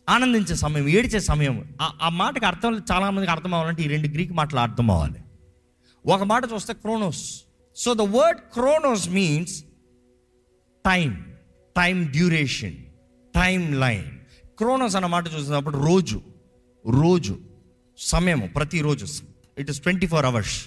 ఆనందించే 0.09 0.55
సమయం 0.55 0.89
ఏడిచే 0.89 1.21
సమయం 1.21 1.75
ఆ- 1.81 1.99
ఆ 2.03 2.09
మాటకి 2.09 2.47
అర్థం 2.47 2.83
చాలామందికి 2.93 3.31
అర్థం 3.33 3.55
అవ్వాలంటే 3.55 3.83
ఈ 3.83 3.87
రెండు 3.87 4.09
గ్రీక్ 4.09 4.33
మాటలు 4.33 4.61
అర్థం 4.61 4.91
అవ్వాలి. 4.91 5.21
ఒక 6.07 6.23
మాట 6.23 6.43
చూస్తే 6.55 6.75
chronos 6.75 7.43
so 7.77 7.95
the 7.95 8.01
word 8.01 8.41
chronos 8.41 9.09
means 9.09 9.65
time 10.87 11.35
time 11.77 12.07
duration 12.07 12.77
time 13.35 13.81
line 13.81 14.05
chronos 14.59 14.97
అన్న 14.97 15.07
మాట 15.07 15.25
చూసినప్పుడు 15.35 15.79
రోజు 15.79 16.21
రోజు. 16.91 17.50
సమయం 18.01 18.51
ప్రతిరోజు. 18.57 19.07
It 19.59 19.71
is 19.71 19.81
twenty 19.81 20.07
four 20.07 20.27
hours 20.27 20.65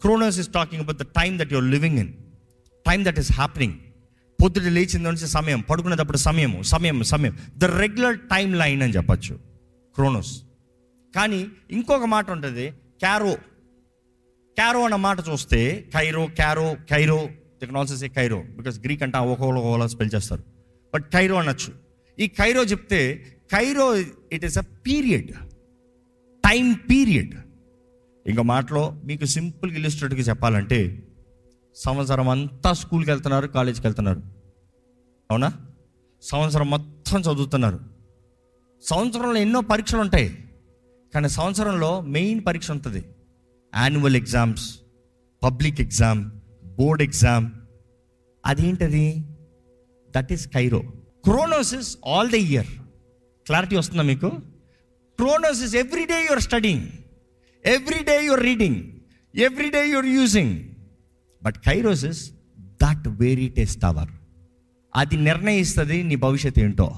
chronos 0.00 0.38
is 0.38 0.48
talking 0.48 0.82
about 0.82 0.98
the 0.98 1.02
time 1.02 1.38
that 1.38 1.52
your 1.52 1.70
living 1.70 1.98
in 1.98 2.12
time 2.86 3.04
that 3.04 3.18
is 3.18 3.32
happening 3.32 3.74
పొద్దుట 4.42 4.62
లేచిన 4.62 5.02
నుంచి 5.02 5.28
సమయం 5.28 5.60
పడుకునేటప్పుడు 5.60 6.16
సమయము 6.16 6.62
సమయం 6.62 7.02
సమయం. 7.02 7.38
ద 7.56 7.64
రెగ్యులర్ 7.64 8.18
టైం 8.18 8.54
లైన్ 8.54 8.82
అని 8.82 8.92
చెప్పచ్చు. 8.92 9.34
క్రోనోస్ 9.94 10.42
కానీ 11.14 11.46
ఇంకొక 11.70 12.04
మాట 12.04 12.30
ఉంటుంది 12.30 12.70
క్యారో 12.70 13.34
క్యారో 14.58 14.84
అన్న 14.84 14.96
మాట 14.96 15.18
చూస్తే 15.28 15.90
kairos 15.94 16.26
kairos 16.26 16.76
kairos 16.90 17.28
technologies 17.60 18.04
a 18.04 18.08
kairos 18.08 18.44
because 18.56 18.80
Greek 18.80 19.02
అంటే 19.02 19.18
ఒక్కొక్కరు 19.18 19.56
ఒక్కొక్కలా 19.56 19.86
స్పెల్ 19.86 20.10
చేస్తారు. 20.14 20.42
బట్ 20.94 21.12
కైరో 21.12 21.36
అనొచ్చు. 21.36 21.72
ఈ 22.18 22.28
కైరో 22.28 22.62
చెప్తే 22.62 23.26
kairos 23.52 23.96
it 24.32 24.44
is 24.44 24.58
a 24.58 24.64
period 24.86 25.32
time 26.48 26.72
period. 26.72 27.34
ఇంకో 28.26 28.42
మాటలో 28.42 28.90
మీకు 29.04 29.24
సింపుల్గా 29.24 29.76
ఇల్లుస్ట్రేట్గా 29.76 30.20
చెప్పాలంటే 30.20 31.08
సంవత్సరం 31.74 32.28
అంతా 32.28 32.72
స్కూల్కి 32.72 33.10
వెళ్తున్నారు 33.10 33.46
కాలేజీకి 33.46 33.86
వెళ్తున్నారు. 33.86 34.22
అవునా? 35.30 35.52
సంవత్సరం 36.22 36.70
మొత్తం 36.70 37.20
చదువుతున్నారు. 37.20 37.80
సంవత్సరంలో 38.82 39.36
ఎన్నో 39.36 39.60
పరీక్షలు 39.60 40.00
ఉంటాయి. 40.00 40.50
కానీ 41.14 41.28
సంవత్సరంలో 41.28 42.00
మెయిన్ 42.00 42.46
పరీక్ష 42.46 42.70
ఉంటుంది. 42.70 43.04
Annual 43.76 44.16
exams 44.16 44.78
public 45.42 45.80
exam 45.80 46.30
board 46.64 47.02
exam. 47.02 47.50
అదేంటది? 48.46 49.24
That 50.10 50.32
is 50.32 50.48
kairos. 50.48 50.78
Chronos is 51.24 51.98
all 52.08 52.30
the 52.30 52.34
year. 52.34 52.66
Clarity 53.46 53.76
వస్తుందా 53.76 54.02
మీకు? 54.02 54.32
Chronos is 55.18 55.74
every 55.74 56.04
day 56.04 56.22
your 56.22 56.40
studying 56.40 56.88
every 57.66 58.04
day 58.04 58.24
your 58.24 58.42
reading 58.42 58.92
every 59.34 59.70
day 59.70 59.88
your 59.88 60.06
using 60.06 60.68
but 61.42 61.54
kairos 61.56 62.04
is 62.04 62.30
that 62.60 63.08
very 63.08 63.48
test 63.48 63.84
hour 63.84 64.08
అది 64.96 65.16
నిర్ణయిస్తుంది 65.16 66.02
నీ 66.02 66.16
భవిష్యత్తు 66.16 66.60
ఏంటో. 66.60 66.96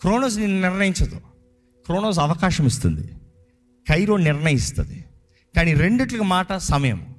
Kronos 0.00 0.38
నేను 0.38 0.60
నిర్ణయించదు. 0.60 1.20
Kronos 1.86 2.18
అవకాశం 2.18 2.66
ఇస్తుంది. 2.66 3.08
కైరో 3.88 4.16
నిర్ణయిస్తుంది. 4.16 5.04
కానీ 5.56 5.74
రెండిట్లకి 5.74 6.24
మాట 6.24 6.52
సమయం. 6.52 7.14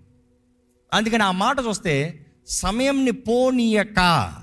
అందుకని 0.93 1.23
ఆ 1.23 1.31
మాట 1.31 1.55
చూస్తే 1.67 2.25
సమయంని 2.47 3.11
పోనీయక. 3.11 4.35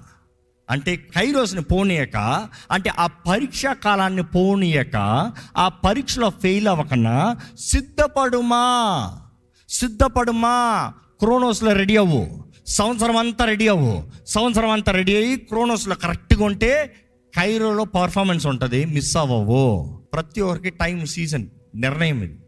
అంటే 0.70 0.96
కైరోస్ని 0.96 1.62
పోనీయక 1.62 2.48
అంటే 2.70 2.92
ఆ 2.98 3.06
పరీక్షా 3.06 3.72
కాలాన్ని 3.72 4.22
పోనీయక 4.22 5.32
ఆ 5.56 5.68
పరీక్షలో 5.68 6.30
ఫెయిల్ 6.30 6.68
అవ్వకన్నా 6.68 7.37
సిద్ధపడుమా 7.58 9.16
సిద్ధపడుమా 9.68 10.92
క్రోనోస్లో 11.20 11.72
రెడీ 11.72 11.96
అవ్వు. 11.96 12.44
సంవత్సరం 12.66 13.16
అంతా 13.16 13.44
రెడీ 13.44 13.68
అవ్వు. 13.68 14.10
సంవత్సరం 14.26 14.70
అంతా 14.70 14.92
రెడీ 14.92 15.16
అయ్యి 15.16 15.37
క్రోనోస్లో 15.37 15.94
కరెక్ట్గా 15.94 16.44
ఉంటే 16.44 16.94
కైరోలో 17.37 17.84
పర్ఫార్మెన్స్ 17.84 18.46
ఉంటుంది 18.46 18.84
మిస్ 18.84 19.16
అవ్వవు. 19.16 20.00
ప్రతి 20.12 20.40
ఒక్కరికి 20.40 20.70
టైం 20.70 21.06
సీజన్ 21.06 21.46
నిర్ణయం 21.75 22.22
ఇది. 22.22 22.38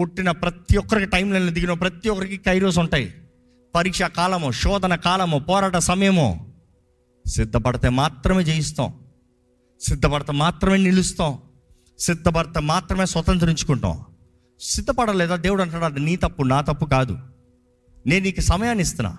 పుట్టిన 0.00 0.30
ప్రతి 0.30 0.78
ఒక్కరికి 0.78 1.10
టైం 1.10 1.54
దిగిన 1.54 1.72
ప్రతి 1.72 2.08
ఒక్కరికి 2.08 2.36
కైరోస్ 2.36 2.78
ఉంటాయి. 2.78 3.14
పరీక్ష 3.74 4.02
కాలము 4.02 4.52
శోధన 4.52 4.94
కాలము 4.94 5.38
పోరాట 5.38 5.76
సమయము 5.76 6.49
సిద్ధపడితే 7.26 7.88
మాత్రమే 7.88 8.44
జయిస్తాం. 8.44 8.92
సిద్ధపడితే 9.80 10.32
మాత్రమే 10.32 10.76
నిలుస్తాం. 10.76 11.38
సిద్ధపడితే 11.98 12.60
మాత్రమే 12.60 13.06
స్వతంత్రించుకుంటాం. 13.06 14.00
సిద్ధపడలేదా? 14.60 15.36
దేవుడు 15.36 15.62
అంటాడు 15.62 15.84
అది 15.84 16.00
నీ 16.00 16.16
తప్పు 16.16 16.42
నా 16.42 16.60
తప్పు 16.60 16.84
కాదు. 16.84 17.18
నేను 18.06 18.24
నీకు 18.24 18.40
సమయాన్ని 18.40 18.82
ఇస్తున్నా. 18.82 19.18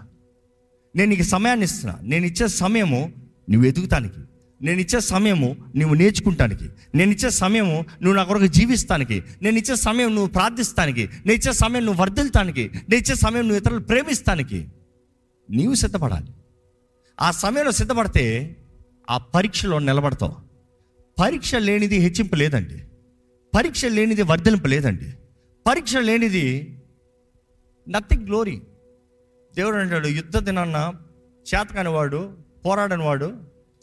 నేను 0.96 1.10
నీకు 1.10 1.24
సమయాన్ని 1.24 1.64
ఇస్తున్నా. 1.64 2.00
నేను 2.02 2.26
ఇచ్చే 2.26 2.48
సమయము 2.48 3.14
నువ్వు 3.50 3.68
ఎదుగుతానికి. 3.68 4.20
నేను 4.62 4.80
ఇచ్చే 4.80 5.00
సమయము 5.00 5.56
నువ్వు 5.76 5.96
నేర్చుకుంటానికి. 5.96 6.70
నేను 6.96 7.12
ఇచ్చే 7.12 7.30
సమయము 7.30 7.86
నువ్వు 8.02 8.14
నా 8.14 8.24
కొరకు 8.24 8.48
జీవిస్తానికి. 8.48 9.24
నేను 9.42 9.58
ఇచ్చే 9.58 9.76
సమయం 9.76 10.16
నువ్వు 10.16 10.32
ప్రార్థిస్తానికి. 10.32 11.08
నేను 11.08 11.32
ఇచ్చే 11.32 11.54
సమయం 11.54 11.86
నువ్వు 11.86 12.02
వర్ధిల్తానికి. 12.02 12.72
నేను 12.74 12.96
ఇచ్చే 12.96 13.16
సమయం 13.16 13.44
నువ్వు 13.44 13.58
ఇతరులు 13.58 13.80
ప్రేమిస్తానికి. 13.80 14.68
నీవు 15.50 15.74
సిద్ధపడాలి. 15.74 16.32
ఆ 17.22 17.32
సమయంలో 17.32 17.72
సిద్ధపడితే 17.72 18.56
ఆ 19.10 19.18
పరీక్షలో 19.18 19.80
నిలబడతావు 19.80 20.36
పరీక్ష 21.20 21.56
లేనిది 21.56 21.98
హెచ్చింపు 21.98 22.36
లేదండి. 22.36 22.84
పరీక్ష 23.58 23.86
లేనిది 23.86 24.22
వర్ధలింపు 24.22 24.68
లేదండి. 24.68 25.14
పరీక్ష 25.68 25.96
లేనిది 25.96 26.78
నథింగ్ 27.90 28.26
గ్లోరీ 28.26 28.62
దేవుడు 29.56 29.76
అంటాడు 29.76 30.08
యుద్ధ 30.08 30.38
దినాన్న 30.38 30.94
చేతకాని 31.54 31.90
వాడు 31.90 32.38
పోరాడని 32.66 33.04
వాడు 33.04 33.26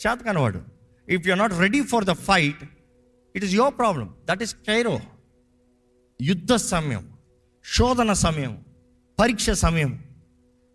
చేతకాని 0.06 0.38
వాడు 0.38 0.60
if 1.08 1.28
you 1.28 1.34
not 1.34 1.52
ready 1.52 1.80
for 1.80 2.04
the 2.04 2.12
fight 2.12 2.64
it 3.36 3.44
is 3.44 3.54
your 3.54 3.78
problem 3.78 4.14
that 4.24 4.42
is 4.42 4.54
kairos 4.54 5.00
యుద్ధ 6.22 6.54
సమయం 6.54 7.12
శోధన 7.74 8.12
సమయం 8.12 8.64
పరీక్ష 9.20 9.50
సమయం. 9.50 10.07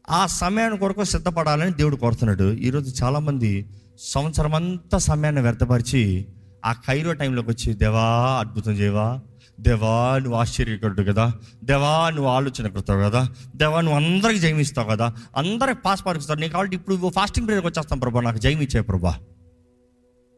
ఆ 0.10 0.26
సమయాన్ని 0.26 0.80
కొరకు 0.80 1.04
సిద్ధపడాలని 1.04 1.74
దేవుడు 1.74 1.96
కోరుతున్నాడు. 1.96 2.54
ఈరోజు 2.54 3.04
చాలామంది 3.04 3.70
సంవత్సరం 4.00 4.56
అంతా 4.56 4.98
సమయాన్ని 4.98 5.42
వ్యర్థపరిచి 5.42 6.28
ఆ 6.66 6.74
కైరో 6.74 7.14
టైంలోకి 7.14 7.50
వచ్చి 7.50 7.74
దేవా 7.74 8.38
అద్భుతం 8.40 8.72
చేయవా? 8.72 9.20
దేవా 9.60 10.18
నువ్వు 10.18 10.40
ఆశ్చర్యకరుడు 10.40 11.04
కదా. 11.04 11.34
దేవా 11.64 12.10
నువ్వు 12.10 12.32
ఆలోచన 12.32 12.68
కడతావు 12.68 13.02
కదా. 13.02 13.30
దేవా 13.56 13.82
నువ్వు 13.82 14.00
అందరికి 14.00 14.40
జయమిస్తావు 14.40 14.90
కదా. 14.90 15.14
అందరికి 15.38 15.82
పాస్ 15.82 16.06
పార్కిస్తావు 16.06 16.40
నీకు 16.40 16.54
కాబట్టి 16.54 16.76
ఇప్పుడు 16.76 17.10
ఫాస్టింగ్ 17.10 17.48
పీరియడ్కి 17.48 17.68
వచ్చేస్తాం 17.68 18.00
ప్రభా. 18.00 18.22
నాకు 18.22 18.38
జయమిచ్చే 18.38 18.82
ప్రభా. 18.82 19.20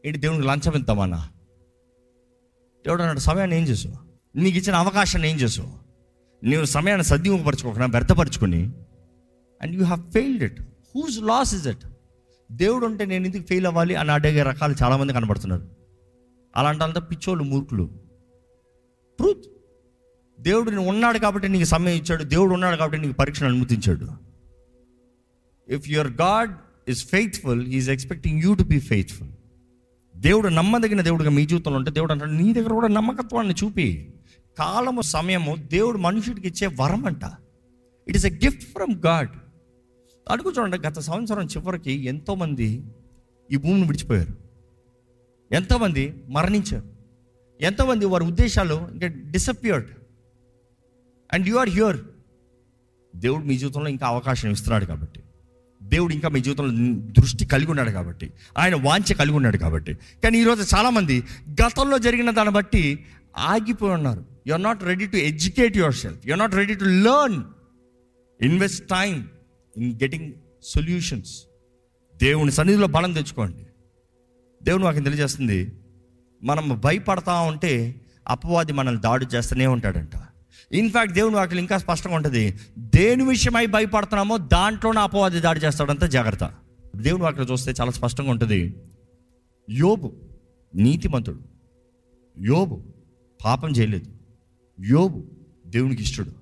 ఏంటి 0.06 0.18
దేవునికి 0.18 0.48
లంచం 0.48 0.72
ఇద్దామన్నా? 0.72 1.28
దేవుడు 2.86 3.02
అన్నాడు 3.02 3.18
సమయాన్ని 3.18 3.56
ఏం 3.56 3.64
చేసావు? 3.64 3.96
నీకు 4.38 4.58
ఇచ్చిన 4.58 4.74
అవకాశాన్ని 4.74 5.30
ఏం 5.30 5.36
చేసావు? 5.36 5.86
నీవు 6.44 6.64
సమయాన్ని 6.64 7.04
సద్వినియోగపరచుకోకుండా 7.04 7.86
వ్యర్థపరచుకొని 7.86 8.70
and 9.62 9.76
you 9.76 9.84
have 9.84 10.12
failed 10.12 10.42
it 10.42 10.62
whose 10.62 11.22
loss 11.22 11.54
is 11.54 11.66
it 11.66 11.86
దేవుడు 12.52 12.86
ఉంటే 12.86 13.06
నేను 13.06 13.24
ఎందుకు 13.24 13.42
ఫెయిల్ 13.42 13.66
అవ్వాలి? 13.66 13.94
అని 13.94 14.10
అడిగే 14.10 14.42
రకాలు 14.42 14.74
చాలామంది 14.82 15.12
కనబడుతున్నారు. 15.12 15.68
అలాంటి 16.56 16.84
అంతా 16.84 17.00
పిచ్చోళ్ళు 17.00 17.44
మూర్ఖులు. 17.44 17.90
ట్రూత్ 19.18 19.44
దేవుడు 20.40 20.70
నువ్వు 20.70 20.88
ఉన్నాడు 20.88 21.18
కాబట్టి 21.18 21.48
నీకు 21.48 21.64
సమయం 21.64 21.96
ఇచ్చాడు. 21.96 22.24
దేవుడు 22.24 22.54
ఉన్నాడు 22.54 22.76
కాబట్టి 22.76 22.98
నీకు 22.98 23.12
పరీక్షను 23.12 23.48
అనుమతించాడు. 23.48 24.08
If 25.68 25.88
your 25.88 26.12
God 26.12 26.54
is 26.90 27.04
faithful 27.04 27.66
is 27.66 27.90
expecting 27.90 28.42
you 28.42 28.54
to 28.54 28.62
be 28.62 28.80
faithful 28.80 29.30
దేవుడు 30.16 30.48
నమ్మదగిన 30.48 31.00
దేవుడుగా 31.00 31.30
మీ 31.30 31.46
జీవితంలో 31.46 31.78
ఉంటే 31.78 31.90
దేవుడు 31.90 32.12
అంటాడు 32.12 32.30
నీ 32.30 32.52
దగ్గర 32.52 32.68
కూడా 32.68 32.88
నమ్మకత్వాన్ని 32.88 33.54
చూపి. 33.64 34.14
కాలము 34.58 35.00
సమయము 35.00 35.56
దేవుడు 35.56 35.98
మనుషుడికి 35.98 36.48
ఇచ్చే 36.48 36.66
వరం 36.66 37.06
అంట 37.06 37.24
it 38.08 38.16
is 38.16 38.26
a 38.26 38.30
gift 38.30 38.62
from 38.62 38.94
God 39.06 39.28
అడుగు 40.28 40.50
చూడండి 40.50 40.78
గత 40.78 40.98
సంవత్సరం 40.98 41.44
చివరికి 41.46 41.92
ఎంతోమంది 41.92 42.84
ఈ 43.52 43.56
భూమిని 43.56 43.86
విడిచిపోయారు. 43.86 44.34
ఎంతోమంది 45.52 46.14
మరణించారు. 46.28 46.88
ఎంతోమంది 47.60 48.04
వారి 48.04 48.24
ఉద్దేశాలు 48.24 48.88
ఇంకా 48.92 49.06
disappeared 49.06 49.86
and 51.32 51.48
you 51.48 51.56
are 51.56 51.70
here 51.70 51.96
దేవుడు 53.16 53.44
మీ 53.44 53.58
జీవితంలో 53.58 53.88
ఇంకా 53.88 54.06
అవకాశం 54.06 54.50
ఇస్తున్నాడు 54.50 54.84
కాబట్టి. 54.84 55.20
దేవుడు 55.82 56.12
ఇంకా 56.12 56.28
మీ 56.28 56.40
జీవితంలో 56.40 56.70
దృష్టి 57.20 57.46
కలిగి 57.46 57.70
ఉన్నాడు 57.70 57.90
కాబట్టి. 57.90 58.32
ఆయన 58.58 58.74
వాంఛ 58.74 59.14
కలిగి 59.14 59.36
ఉన్నాడు 59.36 59.56
కాబట్టి. 59.56 59.94
కానీ 59.94 60.38
ఈరోజు 60.38 60.76
చాలామంది 60.76 61.24
గతంలో 61.50 61.98
జరిగిన 61.98 62.30
దాన్ని 62.30 62.54
బట్టి 62.54 63.04
ఆగిపోయి 63.36 63.92
ఉన్నారు. 63.92 64.24
You 64.46 64.52
are 64.52 64.62
not 64.62 64.84
ready 64.84 65.06
to 65.06 65.16
educate 65.16 65.76
yourself 65.94 66.26
you 66.26 66.32
are 66.32 66.38
not 66.38 66.54
ready 66.54 66.74
to 66.74 66.84
learn 66.84 67.42
invest 68.40 68.88
time 68.88 69.28
in 69.76 69.94
getting 69.94 70.32
solutions 70.62 71.44
దేవుని 72.16 72.52
సన్నిధిలో 72.52 72.86
బలం 72.86 73.12
తెచ్చుకోండి. 73.12 73.66
దేవుని 74.62 74.84
మాకు 74.84 74.96
తెలియజేస్తుంది 74.96 75.72
మనం 76.42 76.80
భయపడతా 76.84 77.40
ఉంటే 77.40 78.00
అపవాది 78.28 78.72
మనల్ని 78.72 79.02
దాడి 79.02 79.26
చేస్తూనే 79.26 79.66
ఉంటాడంట. 79.66 80.10
ఇన్ఫ్యాక్ట్ 80.72 81.14
దేవుని 81.14 81.36
వాక్యం 81.36 81.58
ఇంకా 81.58 81.78
స్పష్టంగా 81.78 82.14
ఉంటుంది. 82.14 82.54
దేని 82.78 83.28
విషయమై 83.28 83.66
భయపడుతున్నామో 83.66 84.36
దాంట్లోనే 84.36 85.00
అపవాది 85.00 85.40
దాడి 85.40 85.60
చేస్తాడంత 85.60 86.04
జాగ్రత్త. 86.04 86.54
దేవుని 86.96 87.22
వాక్యం 87.22 87.46
చూస్తే 87.52 87.74
చాలా 87.80 87.90
స్పష్టంగా 87.90 88.30
ఉంటుంది. 88.30 88.74
యోబు 89.70 90.12
నీతిమంతుడు. 90.74 91.40
యోబు 92.38 92.82
పాపం 93.44 93.70
చేయలేదు. 93.70 94.12
యోబు 94.80 95.24
దేవునికి 95.66 96.02
ఇష్టడు. 96.02 96.32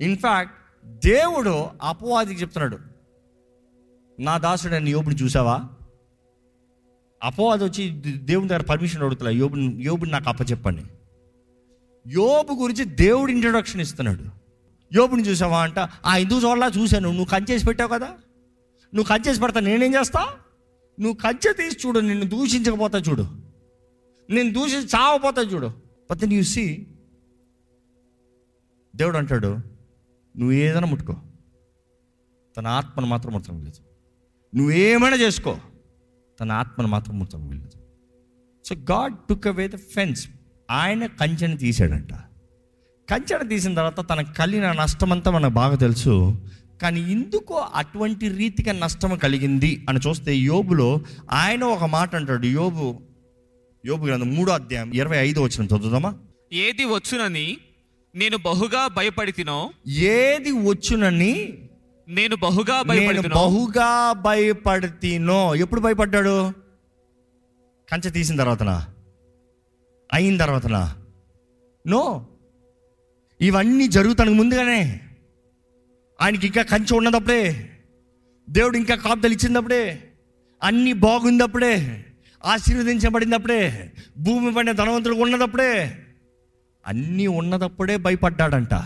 ఇన్ఫ్యాక్ట్ 0.00 0.54
దేవుడు 0.86 1.66
అపవాదికి 1.82 2.40
చెప్తున్నాడు 2.40 2.78
నా 4.20 4.38
దాసుడు 4.38 4.74
అని 4.74 4.90
యోబుని 4.90 5.16
చూసావా? 5.16 5.64
అపవాది 7.22 7.64
వచ్చి 7.64 7.90
దేవుని 8.16 8.48
దగ్గర 8.48 8.62
పర్మిషన్ 8.62 9.02
అడుగుతున్నా 9.02 9.30
యోబుని 9.30 9.76
యోబుని 9.82 10.10
నాకు 10.10 10.28
అప్పచెప్పండి. 10.28 10.82
యోబు 12.06 12.52
గురించి 12.52 12.84
దేవుడు 12.84 13.30
ఇంట్రొడక్షన్ 13.30 13.80
ఇస్తున్నాడు. 13.80 14.24
యోబుని 14.94 15.22
చూసావా? 15.22 15.62
అంట 15.62 15.78
ఆ 15.78 16.14
హిందూ 16.14 16.40
చూడలా 16.40 16.66
చూశాను 16.66 17.08
నువ్వు 17.08 17.24
కంచేసి 17.24 17.66
పెట్టావు 17.66 17.90
కదా? 17.90 18.06
నువ్వు 18.94 19.04
కంచేసి 19.04 19.40
పెడతా 19.40 19.60
నేనేం 19.60 19.94
చేస్తా? 19.94 20.28
నువ్వు 21.00 21.16
కంచె 21.16 21.52
తీసి 21.52 21.88
చూడు 21.88 22.00
నిన్ను 22.00 22.26
దూషించకపోతా 22.26 22.98
చూడు. 22.98 23.26
నేను 24.30 24.52
దూషించి 24.52 24.86
చావపోతా 24.86 25.42
చూడు. 25.42 25.66
బట్ 26.10 26.32
యు 26.32 26.42
సీ 26.42 26.86
దేవుడు 28.96 29.16
అంటాడు 29.16 29.73
నువ్వు 30.36 30.52
ఏదైనా 30.52 30.86
ముట్టుకో. 30.86 31.16
తన 32.56 32.66
ఆత్మను 32.66 33.06
మాత్రం 33.06 33.32
ముట్టడం 33.32 33.64
లేదు. 33.64 33.80
నువ్వేమైనా 34.56 35.16
చేసుకో. 35.16 35.58
తన 36.40 36.52
ఆత్మను 36.52 36.88
మాత్రం 36.88 37.18
ముట్టడం 37.18 37.50
లేదు. 37.52 37.70
So 38.64 38.74
God 38.74 39.14
took 39.28 39.46
away 39.46 39.68
the 39.68 39.76
fence 39.76 40.28
ఆయన 40.70 41.06
కంచెని 41.06 41.56
తీసాడంట 41.56 42.12
కంచెను 43.10 43.48
తీసిన 43.48 43.74
తర్వాత 43.74 44.10
తనకు 44.10 44.34
కలిగిన 44.34 44.72
నష్టం 44.72 45.12
అంతా 45.12 45.30
మనకు 45.30 45.52
బాగా 45.52 45.76
తెలుసు. 45.76 46.46
కానీ 46.82 47.00
ఎందుకో 47.00 47.54
అటువంటి 47.54 48.28
రీతిగా 48.28 48.72
నష్టం 48.72 49.16
కలిగింది 49.16 49.86
అని 49.88 50.00
చూస్తే 50.08 50.36
యోబులో 50.36 51.00
ఆయన 51.30 51.64
ఒక 51.64 51.84
మాట 51.84 52.16
అంటాడు. 52.16 52.46
యోబు 52.46 53.00
యోబు 53.86 54.06
గ్రంథం 54.06 54.34
మూడో 54.34 54.52
అధ్యాయం 54.52 54.92
ఇరవై 54.92 55.16
ఐదు 55.16 55.40
వచ్చిన 55.40 55.66
చదువుదామా? 55.66 56.18
ఏది 56.52 56.84
వచ్చునని 56.84 57.56
నేను 58.14 58.36
బహుగా 58.36 58.86
భయపడి 58.86 59.32
తినో 59.32 59.70
ఏది 59.88 60.52
వచ్చునని 60.52 61.58
నేను 62.08 62.36
బహుగా 62.36 62.82
నేను 62.82 63.12
భయపడి 63.12 63.28
బహుగా 63.28 64.12
భయపడితేనో. 64.12 65.54
ఎప్పుడు 65.54 65.80
భయపడ్డాడు? 65.80 66.52
కంచె 67.92 68.10
తీసిన 68.10 68.36
తర్వాతనా? 68.36 68.86
అయిన 70.12 70.36
తర్వాతనా? 70.36 70.96
నో. 71.86 72.26
ఇవన్నీ 73.40 73.88
జరుగుతానికి 73.88 74.36
ముందుగానే 74.36 75.00
ఆయనకి 76.20 76.46
ఇంకా 76.46 76.62
కంచె 76.62 76.96
ఉన్నదప్పుడే 76.96 77.70
దేవుడు 78.50 78.76
ఇంకా 78.76 78.94
కాపుదలు 78.94 79.32
ఇచ్చినప్పుడే 79.32 80.02
అన్నీ 80.62 80.92
బాగుందప్పుడే 80.92 82.04
ఆశీర్వదించబడినప్పుడే 82.44 83.92
భూమి 84.18 84.54
పడిన 84.54 84.72
ధనవంతుడు 84.72 85.14
ఉన్నదప్పుడే 85.14 86.03
అన్నీ 86.86 87.26
ఉన్నదప్పుడే 87.26 87.96
భయపడ్డాడంట. 87.96 88.84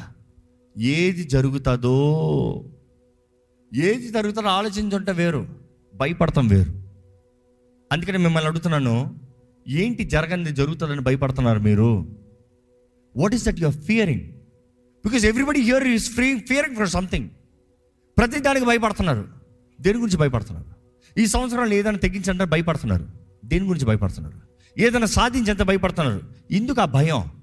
ఏది 0.78 1.24
జరుగుతుందో 1.24 2.64
ఏది 3.74 4.08
జరుగుతుందో 4.08 4.48
ఆలోచించుంటే 4.48 5.12
వేరు 5.12 5.46
భయపడతాం 5.94 6.48
వేరు. 6.48 6.82
అందుకని 7.92 8.18
మిమ్మల్ని 8.18 8.48
అడుగుతున్నాను 8.48 9.20
ఏంటి 9.68 10.04
జరగంది 10.04 10.52
జరుగుతుందని 10.52 11.00
భయపడుతున్నారు 11.00 11.58
మీరు? 11.58 12.16
What 13.16 13.34
is 13.34 13.44
that 13.44 13.60
your 13.60 13.76
fearing 13.76 14.20
because 15.06 15.24
everybody 15.24 15.60
here 15.60 15.84
is 15.84 16.10
free 16.10 16.38
fearing 16.38 16.76
for 16.76 16.88
something 16.88 17.28
ప్రతి 18.18 18.40
దానికి 18.40 18.66
భయపడుతున్నారు. 18.66 19.28
దేని 19.80 19.98
గురించి 19.98 20.18
భయపడుతున్నారు? 20.18 20.66
ఈ 21.20 21.26
సంవత్సరంలో 21.26 21.74
ఏదైనా 21.74 21.98
తెగించంటే 21.98 22.44
భయపడుతున్నారు. 22.44 23.06
దేని 23.44 23.66
గురించి 23.66 23.86
భయపడుతున్నారు? 23.86 24.40
ఏదైనా 24.78 25.06
సాధించేంత 25.06 25.62
భయపడుతున్నారు. 25.62 26.20
ఎందుకు 26.50 26.80
ఆ 26.80 26.84
భయం? 26.84 27.37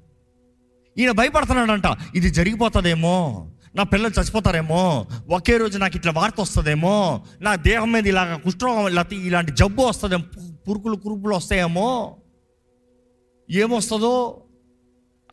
ఈయన 0.97 1.11
భయపడుతున్నాడంట 1.11 1.85
ఇది 2.15 2.29
జరిగిపోతుందేమో 2.29 3.47
నా 3.75 3.83
పిల్లలు 3.83 4.19
చచ్చిపోతారేమో 4.19 5.07
ఒకే 5.29 5.57
రోజు 5.57 5.77
నాకు 5.77 5.97
ఇట్లా 5.97 6.11
వార్త 6.11 6.41
వస్తుందేమో 6.41 7.23
నా 7.41 7.55
దేహం 7.55 7.91
మీద 7.91 8.07
ఇలాగ 8.07 8.35
కుష్ఠరోగం 8.35 8.95
లేకపోతే 8.95 9.15
ఇలాంటి 9.15 9.51
జబ్బు 9.51 9.83
వస్తుందేమో 9.83 10.23
పురుకులు 10.67 10.95
కురుపులు 10.95 11.35
వస్తాయేమో 11.35 12.17
ఏమొస్తుందో 13.49 14.41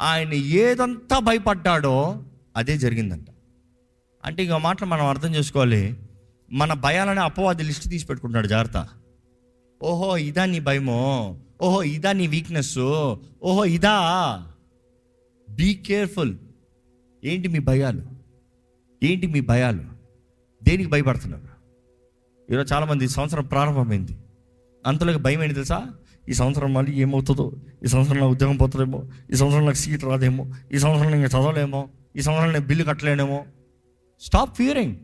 ఆయన 0.01 0.33
ఏదంతా 0.33 1.19
భయపడ్డాడో 1.19 2.25
అదే 2.57 2.79
జరిగిందంట. 2.79 3.27
అంటే 4.25 4.43
ఇంకో 4.45 4.59
మాటలు 4.59 4.87
మనం 4.87 5.07
అర్థం 5.07 5.35
చేసుకోవాలి. 5.35 5.97
మన 6.53 6.73
భయాలనే 6.73 7.21
అపవాది 7.21 7.63
లిస్ట్ 7.65 7.89
తీసి 7.89 8.07
పెట్టుకుంటున్నాడు 8.07 8.47
జాగ్రత్త. 8.47 8.87
ఓహో 9.83 10.17
ఇదా 10.17 10.45
నీ 10.47 10.61
భయమో 10.61 10.99
ఓహో 11.63 11.83
ఇదా 11.83 12.13
నీ 12.13 12.27
వీక్నెస్ 12.27 12.79
ఓహో 13.43 13.65
ఇదా 13.65 13.95
బీ 15.53 15.75
కేర్ఫుల్ 15.75 16.37
ఏంటి 17.25 17.49
మీ 17.49 17.59
భయాలు? 17.59 18.03
ఏంటి 19.03 19.27
మీ 19.27 19.41
భయాలు? 19.41 19.83
దేనికి 20.63 20.91
భయపడుతున్నారు? 20.91 21.43
ఈరోజు 22.53 22.75
చాలామంది 22.75 23.05
ఈ 23.05 23.09
సంవత్సరం 23.09 23.45
ప్రారంభమైంది. 23.45 24.17
అంతలోకి 24.87 25.19
భయం 25.19 25.43
ఏంటి 25.43 25.55
తెలుసా? 25.55 25.87
ఈ 26.29 26.33
సంవత్సరం 26.33 26.75
మళ్ళీ 26.75 26.93
ఏమవుతుందో? 26.93 27.53
ఈ 27.85 27.87
సంవత్సరం 27.87 28.19
నాకు 28.19 28.33
ఉద్యోగం 28.33 28.57
పోతుందేమో? 28.57 29.09
ఈ 29.31 29.35
సంవత్సరం 29.35 29.65
నాకు 29.65 29.77
సీట్ 29.77 30.05
రాదేమో? 30.05 30.47
ఈ 30.73 30.79
సంవత్సరం 30.79 31.11
నేను 31.11 31.27
చదవలేమో? 31.27 31.89
ఈ 32.17 32.21
సంవత్సరం 32.21 32.53
నేను 32.53 32.67
బిల్లు 32.67 32.85
కట్టలేనేమో? 32.85 33.45
స్టాప్ 34.21 34.57
ఫియరింగ్ 34.57 34.97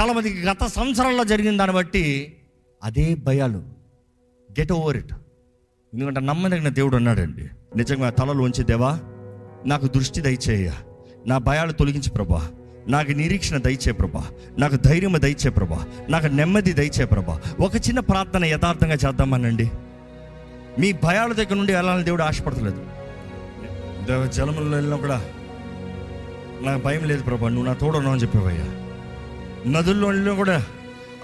చాలామందికి 0.00 0.42
గత 0.42 0.64
సంవత్సరంలో 0.64 1.24
జరిగిన 1.24 1.56
దాన్ని 1.56 1.76
బట్టి 1.76 2.36
అదే 2.82 3.14
భయాలు. 3.14 3.58
గెట్ 4.58 4.72
ఓవర్ 4.72 4.96
ఇట్ 4.96 5.12
ఎందుకంటే 5.94 6.20
నమ్మదగిన 6.20 6.68
దేవుడు 6.68 6.96
అన్నాడండి 6.96 7.48
నిజంగా 7.76 8.10
తలలోంచి 8.10 8.64
దేవా? 8.64 9.00
నాకు 9.66 9.86
దృష్టి 9.86 10.20
దయచేయ. 10.20 10.70
నా 11.26 11.38
భయాలు 11.38 11.72
తొలగించి 11.72 12.10
ప్రభా. 12.10 12.48
నాకు 12.88 13.12
నిరీక్షణ 13.12 13.56
దయచే 13.56 13.92
ప్రభా. 13.92 14.24
నాకు 14.58 14.76
ధైర్యం 14.76 15.12
దయచే 15.20 15.50
ప్రభా. 15.50 15.84
నాకు 16.08 16.26
నెమ్మది 16.26 16.72
దయచే 16.72 17.04
ప్రభా. 17.04 17.40
ఒక 17.60 17.76
చిన్న 17.76 18.00
ప్రార్థన 18.00 18.44
యథార్థంగా 18.44 18.92
చేద్దామనండి. 18.92 19.70
మీ 20.78 20.92
భయాల 20.92 21.32
దగ్గర 21.32 21.54
నుండి 21.54 21.74
వెళ్ళాలని 21.74 22.04
దేవుడు 22.04 22.22
ఆశపడతలేదు. 22.22 22.86
దేవ 24.06 24.26
జలములలో 24.26 24.76
వెళ్ళినా 24.76 24.96
కూడా 24.96 25.24
నాకు 26.62 26.82
భయం 26.82 27.04
లేదు 27.04 27.22
ప్రభా. 27.22 27.48
నువ్వు 27.48 27.66
నా 27.66 27.72
తోడున్నావు 27.72 28.14
అని 28.14 28.22
చెప్పావయ్యా. 28.22 28.64
నదుల్లో 29.70 30.08
వెళ్ళినా 30.08 30.34
కూడా 30.34 30.66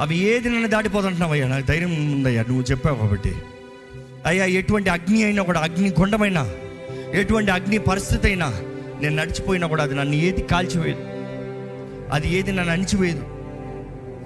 అవి 0.01 0.17
ఏది 0.17 0.49
నన్ను 0.49 0.69
దాటిపోతుంటున్నావయ్యా? 0.69 1.49
నాకు 1.49 1.67
ధైర్యం 1.67 2.13
ఉందయ్యా. 2.13 2.43
నువ్వు 2.43 2.63
చెప్పావు 2.63 2.97
కాబట్టి. 2.97 3.35
అయ్యా 4.27 4.45
ఎటువంటి 4.45 4.91
అగ్ని 4.91 5.25
అయినా 5.25 5.43
కూడా 5.43 5.61
అగ్ని 5.61 5.89
గుండమైనా 6.01 6.51
ఎటువంటి 7.15 7.51
అగ్ని 7.51 7.79
పరిస్థితి 7.79 8.27
అయినా 8.27 8.47
నేను 9.03 9.17
నడిచిపోయినా 9.17 9.67
కూడా 9.67 9.83
అది 9.83 9.95
నన్ను 9.95 10.15
ఏది 10.15 10.43
కాల్చివేయదు. 10.43 11.01
అది 12.13 12.35
ఏది 12.35 12.53
నన్ను 12.53 12.73
అణిచివేయదు. 12.73 13.27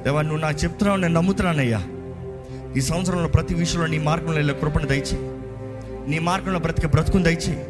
దేవా 0.05 0.22
నువ్వు 0.22 0.38
నాకు 0.38 0.59
చెప్తున్నావు 0.64 1.01
నేను 1.01 1.14
నమ్ముతున్నానయ్యా. 1.14 1.83
ఈ 2.77 2.81
సంవత్సరంలో 2.81 3.29
ప్రతి 3.29 3.55
విషయంలో 3.55 3.87
నీ 3.87 3.99
మార్గంలో 3.99 4.33
వెళ్ళే 4.33 4.55
కృపను 4.55 4.87
దయచే 4.87 5.18
నీ 6.09 6.18
మార్గంలో 6.18 6.59
బ్రతికే 6.59 6.87
బ్రతుకుని 6.87 7.25
దయచే 7.25 7.66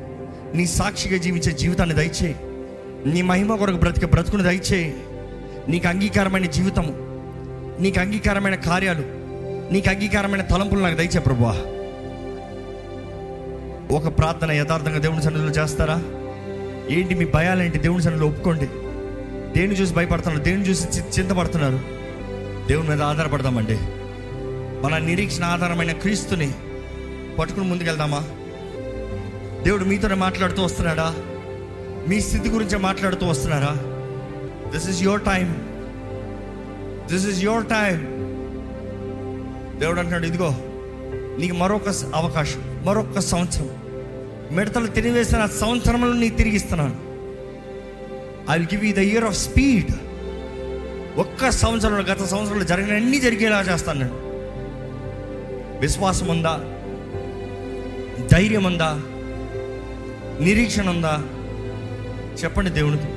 నీ 0.54 0.66
సాక్షిగా 0.66 1.16
జీవించే 1.16 1.52
జీవితాన్ని 1.52 1.94
దయచేయి. 1.94 2.36
నీ 3.08 3.22
మహిమ 3.22 3.56
కొరకు 3.56 3.76
బ్రతికే 3.76 4.06
బ్రతుకుని 4.06 4.42
దయచేయి. 4.42 4.94
నీకు 5.68 5.88
అంగీకారమైన 5.88 6.46
జీవితము 6.46 6.92
నీకు 7.82 8.00
అంగీకారమైన 8.00 8.54
కార్యాలు 8.54 9.02
నీకు 9.72 9.90
అంగీకారమైన 9.90 10.42
తలంపులు 10.42 10.80
నాకు 10.80 10.96
దయచే 10.96 11.20
ప్రభువా. 11.20 11.56
ఒక 13.90 14.18
ప్రార్థన 14.18 14.52
యథార్థంగా 14.52 14.98
దేవుని 14.98 15.22
సన్నిధిలో 15.22 15.62
చేస్తారా? 15.62 16.02
ఏంటి 16.90 17.14
మీ 17.14 17.24
భయాలేంటి 17.24 17.78
దేవుని 17.78 18.02
సన్నిధిలో 18.02 18.30
ఒప్పుకోండి. 18.30 18.66
దేన్ని 19.58 19.76
చూసి 19.76 19.94
భయపడుతున్నారు? 19.94 20.44
దేన్ని 20.44 20.68
చూసి 20.68 21.00
చింతపడుతున్నారు? 21.00 21.80
దేవుని 22.68 22.88
మీద 22.88 23.02
ఆధారపడదామండి. 23.02 23.78
మన 24.82 24.98
నిరీక్షణ 24.98 25.44
ఆధారమైన 25.44 25.92
క్రీస్తుని 25.92 26.52
పట్టుకుని 27.38 27.68
ముందుకెళ్దామా? 27.68 28.24
దేవుడు 29.62 29.84
మీతోనే 29.84 30.14
మాట్లాడుతూ 30.14 30.62
వస్తున్నాడా? 30.62 31.14
మీ 32.08 32.20
స్థితి 32.20 32.48
గురించి 32.48 32.78
మాట్లాడుతూ 32.78 33.26
వస్తున్నారా? 33.26 33.76
This 34.72 34.88
is 34.88 35.02
your 35.02 35.20
time 35.20 35.56
this 37.12 37.28
is 37.28 37.44
your 37.44 37.66
time 37.66 37.96
దేవుడు 39.80 39.98
అంటున్నాడు 39.98 40.26
ఇదిగో 40.26 40.54
నీకు 41.38 41.54
మరొక 41.54 41.88
అవకాశం. 42.14 42.75
మరొక 42.86 43.18
సంవత్సరం. 43.18 43.70
మిడతలు 44.56 44.86
తిరిగివేసిన 44.86 45.46
సంవత్సరంలో 45.46 46.12
నీ 46.12 46.28
తిరిగిస్తున్నాను 46.28 46.96
I 48.50 48.58
will 48.58 48.68
give 48.74 48.84
you 48.84 48.94
the 48.94 48.98
year 48.98 49.24
of 49.24 49.36
speed 49.36 49.90
ఒక్క 51.18 51.50
సంవత్సరంలో 51.50 52.02
గత 52.02 52.24
సంవత్సరంలో 52.24 52.64
జరిగిన 52.64 52.96
అన్ని 52.96 53.20
జరిగేలా 53.20 53.60
చేస్తాను 53.60 54.00
నేను. 54.00 54.14
విశ్వాసం 55.80 56.28
ఉందా 56.28 56.60
ధైర్యం 58.32 58.64
ఉందా 58.64 58.90
నిరీక్షణ 60.44 60.90
ఉందా 60.90 61.22
చెప్పండి 62.42 62.70
దేవునితో 62.70 63.08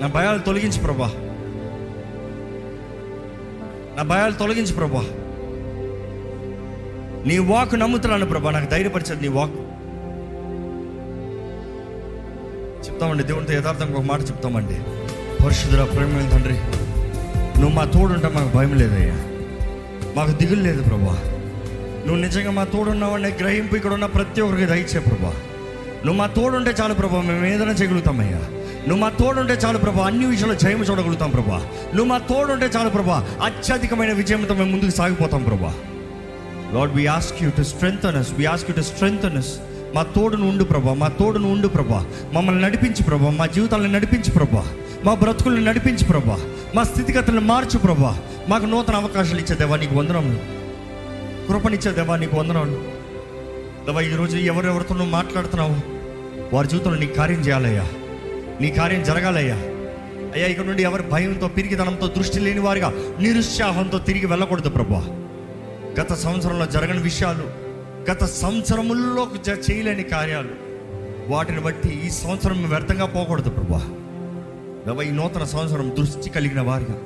నా 0.00 0.06
భయాలు 0.06 0.38
తొలగించు 0.38 0.82
ప్రభా. 0.82 1.12
నా 3.96 4.02
భయాలు 4.02 4.32
తొలగించు 4.32 4.74
ప్రభా. 4.74 5.04
నీ 7.26 7.38
వాక్ 7.38 7.78
నమ్ముతున్నాను 7.78 8.26
ప్రభా. 8.26 8.50
నాకు 8.50 8.70
ధైర్యపరిచేది 8.70 9.22
నీ 9.22 9.28
వాక్ 9.28 9.50
చెప్తామండి 12.88 13.22
దేవునితో 13.22 13.52
యథార్థంగా 13.52 13.94
ఒక 13.98 14.04
మాట 14.04 14.20
చెప్తామండి. 14.20 14.76
పరిశుద్ధుల 15.44 15.84
ప్రేమ 15.84 16.28
తండ్రి 16.32 16.54
నువ్వు 17.60 17.68
మా 17.68 17.84
తోడుంటే 17.84 18.28
మాకు 18.28 18.56
భయం 18.56 18.74
లేదయ్యా. 18.74 19.14
మాకు 20.16 20.30
దిగులు 20.30 20.62
లేదు 20.62 20.82
ప్రభా. 20.82 21.18
నువ్వు 22.06 22.16
నిజంగా 22.16 22.50
మా 22.50 22.64
తోడున్నావనే 22.64 23.28
గ్రహింపు 23.28 23.76
ఇక్కడ 23.76 23.92
ఉన్న 23.92 24.06
ప్రతి 24.06 24.40
ఒక్కరికి 24.40 24.66
దయచే 24.66 24.98
ప్రభా. 24.98 25.28
నువ్వు 26.06 26.12
మా 26.12 26.26
తోడుంటే 26.26 26.70
చాలు 26.70 26.94
ప్రభా 26.94 27.20
మేము 27.20 27.46
ఏదైనా 27.46 27.72
చేయగలుగుతామయ్యా. 27.72 28.38
నువ్వు 28.88 28.96
మా 28.96 29.08
తోడుంటే 29.08 29.52
చాలు 29.52 29.78
ప్రభా 29.78 30.06
అన్ని 30.06 30.26
విషయాలు 30.26 30.54
జయం 30.54 30.82
చూడగలుగుతాం 30.82 31.30
ప్రభా. 31.30 31.56
నువ్వు 31.94 32.04
మా 32.04 32.18
తోడుంటే 32.18 32.66
చాలు 32.66 32.88
ప్రభా 32.88 33.28
అత్యధికమైన 33.44 34.12
విజయంతో 34.12 34.54
మేము 34.54 34.70
ముందుకు 34.70 34.90
సాగిపోతాం 34.90 35.42
ప్రభా. 35.42 35.74
Lord 36.72 36.94
we 36.94 37.06
ask 37.06 37.42
you 37.42 37.50
to 37.58 37.62
strengthen 37.62 38.16
us 38.16 38.32
we 38.32 38.46
ask 38.46 38.70
you 38.70 38.76
to 38.76 38.80
strengthen 38.80 39.38
us 39.38 39.58
మా 39.94 40.02
తోడును 40.02 40.48
ఉండు 40.48 40.64
ప్రభా 40.64 40.94
మా 40.94 41.08
తోడును 41.08 41.52
ఉండు 41.52 41.68
ప్రభా. 41.68 42.06
మమ్మల్ని 42.32 42.62
నడిపించు 42.62 43.02
ప్రభా 43.02 43.30
మా 43.30 43.46
జీవితాలను 43.46 43.92
నడిపించు 43.92 44.30
ప్రభా. 44.30 44.66
మా 45.04 45.14
బ్రతుకులను 45.14 45.64
నడిపించు 45.64 46.06
ప్రభా. 46.06 46.40
మా 46.74 46.82
స్థితిగతులను 46.82 47.40
మార్చు 47.40 47.78
ప్రభా. 47.78 48.18
మాకు 48.48 48.64
నూతన 48.64 48.94
అవకాశాలు 48.94 49.40
ఇచ్చే 49.40 49.56
దేవా 49.56 49.76
నీకు 49.76 49.94
వందనములు. 49.94 50.38
కృపనిచ్చే 51.48 51.92
దేవా 51.92 52.16
నీకు 52.16 52.36
వందనములు. 52.36 52.76
దేవా 53.86 54.00
ఈరోజు 54.00 54.36
ఎవరెవరితో 54.36 54.94
నువ్వు 54.94 55.10
మాట్లాడుతున్నావు? 55.10 55.76
వారి 56.54 56.68
జీవితంలో 56.68 56.98
నీ 56.98 57.06
కార్యం 57.06 57.40
చేయాలయ్యా. 57.40 57.86
నీ 58.60 58.70
కార్యం 58.70 59.02
జరగాలయ్యా. 59.02 59.54
అయ్యా 60.34 60.46
ఇక్కడ 60.46 60.64
నుండి 60.64 60.82
ఎవరి 60.82 61.02
భయంతో 61.02 61.48
పిరిగితనంతో 61.48 62.06
దృష్టి 62.06 62.40
లేని 62.40 62.60
వారిగా 62.60 62.92
నిరుత్సాహంతో 63.20 63.98
తిరిగి 63.98 64.26
వెళ్ళకూడదు 64.26 64.70
ప్రభా. 64.70 65.27
గత 66.00 66.12
సంవత్సరంలో 66.12 66.66
జరగని 66.66 67.02
విషయాలు 67.02 67.42
గత 68.10 68.24
సంవత్సరముల్లో 68.24 69.30
జ- 69.46 69.70
చేయలేని 69.70 70.02
కార్యాలు 70.02 70.48
వాటిని 71.28 71.60
బట్టి 71.60 71.88
ఈ 72.06 72.10
సంవత్సరం 72.10 72.68
వ్యర్థంగా 72.68 73.06
పోకూడదు 73.06 73.50
ప్రభా. 73.50 75.02
ఈ 75.02 75.10
నూతన 75.10 75.44
సంవత్సరం 75.44 75.96
దృష్టి 75.96 76.30
కలిగిన 76.30 76.60
వారిగా. 76.60 76.98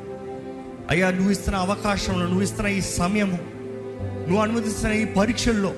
అయ్యా 0.91 1.11
నువ్వు 1.11 1.31
ఇస్తున్న 1.31 1.57
అవకాశంలో 1.57 2.27
నువ్వు 2.27 2.43
ఇస్తున్న 2.43 2.69
ఈ 2.69 2.81
సమయము 2.81 3.39
నువ్వు 4.27 4.39
అనుమతిస్తున్న 4.39 4.95
ఈ 4.95 5.05
పరీక్షల్లో 5.05 5.73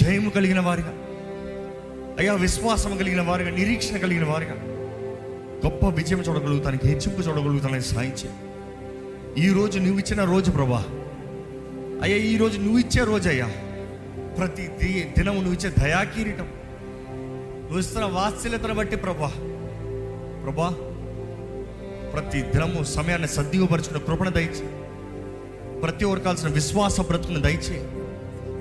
జయము 0.00 0.30
కలిగిన 0.30 0.60
వారిగా. 0.60 0.94
అయ్యా 2.18 2.34
విశ్వాసం 2.34 2.96
కలిగిన 2.96 3.22
వారిగా 3.22 3.50
నిరీక్షణ 3.50 3.96
కలిగిన 3.96 4.24
వారిగా. 4.24 4.54
గొప్ప 5.64 5.86
విజయం 5.86 6.20
చూడగలుగుతానికి 6.20 6.88
హెచ్చింపు 6.88 7.20
చూడగలుగుతానికి 7.22 7.84
సాయించే 7.84 8.30
ఈ 9.44 9.52
రోజు 9.52 9.78
నువ్వు 9.78 9.98
ఇచ్చిన 9.98 10.24
రోజు 10.24 10.50
ప్రభా. 10.50 10.84
అయ్యా 12.02 12.16
ఈ 12.24 12.36
రోజు 12.36 12.56
నువ్వు 12.58 12.78
ఇచ్చే 12.78 13.02
రోజు 13.04 13.28
అయ్యా 13.28 13.46
ప్రతి 14.36 14.64
ది- 14.80 15.06
దినము 15.16 15.38
నువ్వు 15.38 15.56
ఇచ్చే 15.56 15.70
దయాకీరీటం. 15.78 16.48
నువ్వు 17.62 17.78
ఇస్తున్న 17.78 18.06
వాత్సల్యతను 18.14 18.74
బట్టి 18.74 18.96
ప్రభా 18.96 19.30
ప్రభా 20.42 20.68
ప్రతి 22.12 22.38
దినము 22.52 22.80
సమయాన్ని 22.88 23.28
సద్వినియోగపరుచుకున్న 23.28 24.00
కృపణ 24.06 24.28
దయచే 24.28 24.66
ప్రతి 25.82 26.04
ఒక్కరు 26.04 26.20
కాల్సిన 26.20 26.48
విశ్వాస 26.50 27.00
బ్రతుకును 27.00 27.40
దయచే 27.40 27.78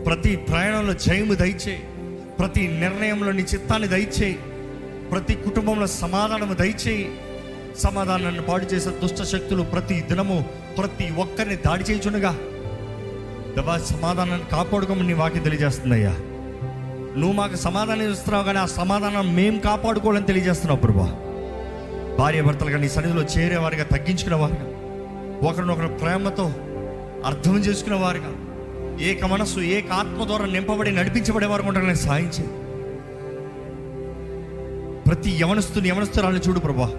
ప్రతి 0.06 0.32
ప్రయాణంలో 0.50 0.94
జయము 1.06 1.36
దయచే 1.36 1.76
ప్రతి 2.40 2.64
నిర్ణయంలో 2.82 3.32
నీ 3.32 3.44
చిత్తాన్ని 3.46 3.88
దయచే 3.88 4.30
ప్రతి 5.12 5.34
కుటుంబంలో 5.38 5.88
సమాధానము 5.98 6.54
దయచేయి. 6.54 7.08
సమాధానాన్ని 7.78 8.42
పాడు 8.42 8.66
చేసే 8.66 8.92
దుష్ట 9.02 9.22
శక్తులు 9.24 9.64
ప్రతి 9.72 9.96
దినము 10.10 10.38
ప్రతి 10.78 11.08
ఒక్కరిని 11.18 11.56
దాడి 11.66 11.84
చేయుచుండగా 11.84 12.32
దేవా 13.58 13.78
సమాధానాన్ని 13.78 14.46
కాపాడుకోమని 14.52 15.08
నీ 15.08 15.14
వాక్యం 15.14 15.44
తెలియజేస్తుందయ్యా. 15.44 16.10
నువ్వు 17.18 17.32
మాకు 17.32 17.56
సమాధానం 17.56 18.12
ఇస్తున్నావు 18.12 18.46
కానీ 18.46 18.60
ఆ 18.60 18.66
సమాధానం 18.66 19.36
మేము 19.36 19.60
కాపాడుకోవాలని 19.60 20.26
తెలియజేస్తున్నావు 20.26 20.80
ప్రభా. 20.80 21.16
భార్య 22.20 22.42
భర్తలుగా 22.42 22.78
నీ 22.78 22.90
సన్నిధిలో 22.90 23.24
చేరేవారిగా 23.24 23.84
తగ్గించుకునే 23.84 24.36
వారిగా 24.36 24.66
ఒకరినొకరు 25.50 25.88
ప్రేమతో 25.88 26.44
అర్థం 27.26 27.58
చేసుకునే 27.58 27.96
వారిగా 27.96 28.34
ఏక 29.02 29.26
మనస్సు 29.26 29.60
ఏక 29.60 29.92
ఆత్మ 29.92 30.24
ద్వారా 30.28 30.46
నింపబడి 30.46 30.92
నడిపించబడే 30.92 31.46
వారు 31.46 31.64
ఉండడానికి 31.64 32.08
నేను 32.08 32.28
చేయి. 32.28 32.50
ప్రతి 35.08 35.30
యవనస్తుని 35.30 35.90
యవనస్తురాలను 35.90 36.40
చూడు 36.40 36.60
ప్రభా. 36.60 36.92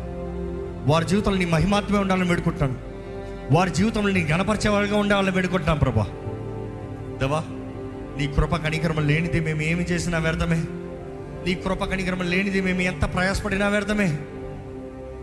వారి 0.86 1.04
జీవితంలో 1.04 1.38
నీ 1.38 1.44
మహిమాత్మే 1.44 1.98
ఉండాలని 1.98 2.28
వేడుకుంటాను 2.28 2.74
వారి 3.52 3.70
జీవితంలో 3.70 4.12
నీ 4.12 4.24
గణపరిచే 4.24 4.68
వారిగా 4.70 4.98
ఉండాలని 4.98 5.30
వేడుకుంటాను 5.30 5.80
ప్రభా. 5.80 6.06
దేవా 7.20 7.40
నీ 8.18 8.26
కృప 8.26 8.56
కణికరమ 8.56 9.00
లేనిది 9.00 9.40
మేము 9.40 9.62
ఏమి 9.62 9.84
చేసినా 9.84 10.18
వ్యర్థమే. 10.18 10.58
నీ 11.46 11.54
కృప 11.54 11.84
కణికరమ 11.84 12.22
లేనిది 12.22 12.60
మేము 12.60 12.80
ఎంత 12.80 13.04
ప్రయాసపడినా 13.14 13.68
వ్యర్థమే. 13.68 14.18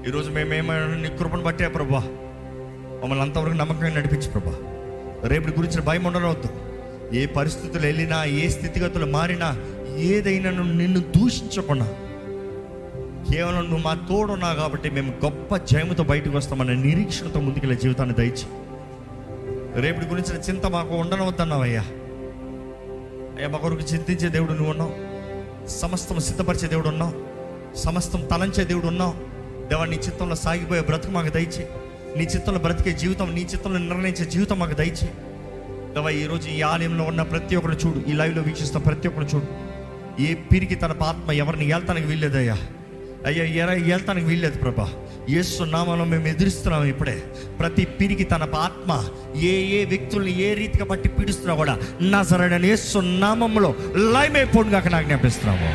ఈరోజు 0.08 0.32
మేమేమైనా 0.32 0.96
నీ 0.96 1.10
కృపను 1.18 1.44
బట్టే 1.44 1.68
ప్రభా 1.68 2.04
మమ్మల్ని 3.02 3.22
అంతవరకు 3.22 3.56
నమ్మకంగా 3.56 3.90
నడిపించు 3.90 4.30
ప్రభా 4.30 4.56
రేపటి 5.28 5.54
గురించిన 5.58 5.82
భయం 5.82 6.04
ఉండవద్దు 6.04 6.50
ఏ 7.18 7.26
పరిస్థితులు 7.26 7.86
వెళ్ళినా 7.86 8.24
ఏ 8.24 8.50
స్థితిగతులు 8.50 9.06
మారినా 9.06 9.50
ఏదైనా 9.96 10.50
నువ్వు 10.50 10.74
నిన్ను 10.74 11.00
దూషించకుండా. 11.00 11.88
కేవలం 13.32 13.64
నువ్వు 13.64 13.78
మా 13.78 13.94
తోడున్నా 14.10 14.54
కాబట్టి 14.54 14.90
మేము 14.90 15.12
గొప్ప 15.26 15.58
జయముతో 15.58 16.04
బయటకు 16.04 16.38
వస్తామన్న 16.38 16.74
నిరీక్షణతో 16.74 17.40
ముందుకెళ్ళే 17.40 17.78
జీవితాన్ని 17.78 18.16
దయచి 18.16 18.46
రేపటి 19.76 20.06
గురించిన 20.06 20.42
చింత 20.42 20.66
మాకు 20.66 20.96
ఉండనవద్దన్నావయ్యా. 20.96 21.82
అయ్యా 23.36 23.48
మా 23.48 23.58
కొరకు 23.58 23.94
చింతించే 23.94 24.30
దేవుడు 24.30 24.52
నువ్వు 24.52 24.70
ఉన్నావు 24.70 24.96
సమస్తం 25.68 26.20
సిద్ధపరిచే 26.20 26.68
దేవుడు 26.68 26.88
ఉన్నావు. 26.88 27.14
సమస్తం 27.78 28.22
తలంచే 28.22 28.64
దేవుడు 28.64 28.88
ఉన్నావు. 28.88 29.14
దేవా 29.68 29.86
నీ 29.86 29.96
చిత్తంలో 29.96 30.36
సాగిపోయే 30.36 30.82
బ్రతుకు 30.82 31.12
మాకు 31.12 31.30
దయచి. 31.30 31.66
నీ 32.18 32.24
చిత్తంలో 32.24 32.60
బ్రతికే 32.60 32.92
జీవితం 32.92 33.36
నీ 33.36 33.42
చిత్తంలో 33.42 33.80
నిర్ణయించే 33.80 34.26
జీవితం 34.26 34.60
మాకు 34.60 34.74
దయచి. 34.74 35.08
దేవా 35.94 36.10
ఈరోజు 36.10 36.50
ఈ 36.50 36.62
ఆలయంలో 36.62 37.04
ఉన్న 37.04 37.22
ప్రతి 37.22 37.56
ఒక్కరు 37.56 37.74
చూడు 37.74 38.10
ఈ 38.10 38.14
లైవ్లో 38.14 38.42
వీక్షిస్తున్న 38.42 38.86
ప్రతి 38.86 39.08
ఒక్కరు 39.08 39.26
చూడు. 39.26 39.66
ఏ 40.22 40.34
పిరికి 40.34 40.76
తన 40.76 40.96
ఆత్మ 41.04 41.32
ఎవరిని 41.32 41.70
ఏళ్తానికి 41.70 42.08
వీల్లేదయ్యా. 42.08 42.58
అయ్యా 43.26 43.44
ఎర 43.44 43.72
ఏళ్తానికి 43.94 44.26
వీల్లేదు 44.26 44.58
ప్రభా. 44.58 44.90
యేసు 45.30 45.64
నామంలో 45.64 46.06
మేము 46.06 46.28
ఎదురుస్తున్నాం 46.28 46.86
ఇప్పుడే. 46.86 47.24
ప్రతి 47.60 47.86
పిరికి 47.86 48.24
తన 48.24 48.44
ఆత్మ 48.44 49.10
ఏ 49.40 49.82
ఏ 49.82 49.86
వ్యక్తుల్ని 49.86 50.42
ఏ 50.42 50.54
రీతిగా 50.54 50.86
బట్టి 50.86 51.10
పీడిస్తున్నా 51.10 51.56
కూడా 51.56 51.80
నా 52.02 52.24
సరైన 52.24 52.66
యేసు 52.66 52.98
నామంలో 52.98 53.76
లైవ్ 53.96 54.72
కాక 54.72 54.88
నాకు 54.88 55.06
జ్ఞాపిస్తున్నాము. 55.06 55.70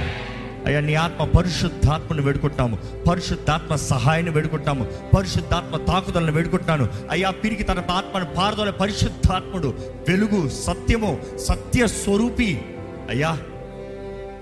అయ్యా 0.66 0.80
నీ 0.80 0.94
ఆత్మ 0.94 1.24
పరిశుద్ధాత్మను 1.24 2.22
వేడుకుంటాము 2.22 2.78
పరిశుద్ధాత్మ 3.10 3.74
సహాయాన్ని 3.76 4.32
వేడుకుంటాము 4.32 4.86
పరిశుద్ధాత్మ 5.16 5.76
తాకుదలను 5.76 6.32
వేడుకుంటున్నాను. 6.32 6.88
అయ్యా 7.10 7.30
పిరికి 7.30 7.62
తన 7.62 7.84
ఆత్మను 7.90 8.24
పారదోలే 8.24 8.70
పరిశుద్ధాత్ముడు 8.70 9.74
వెలుగు 10.08 10.48
సత్యము 10.48 11.22
సత్య 11.36 11.86
స్వరూపి. 11.86 12.60
అయ్యా 13.10 13.38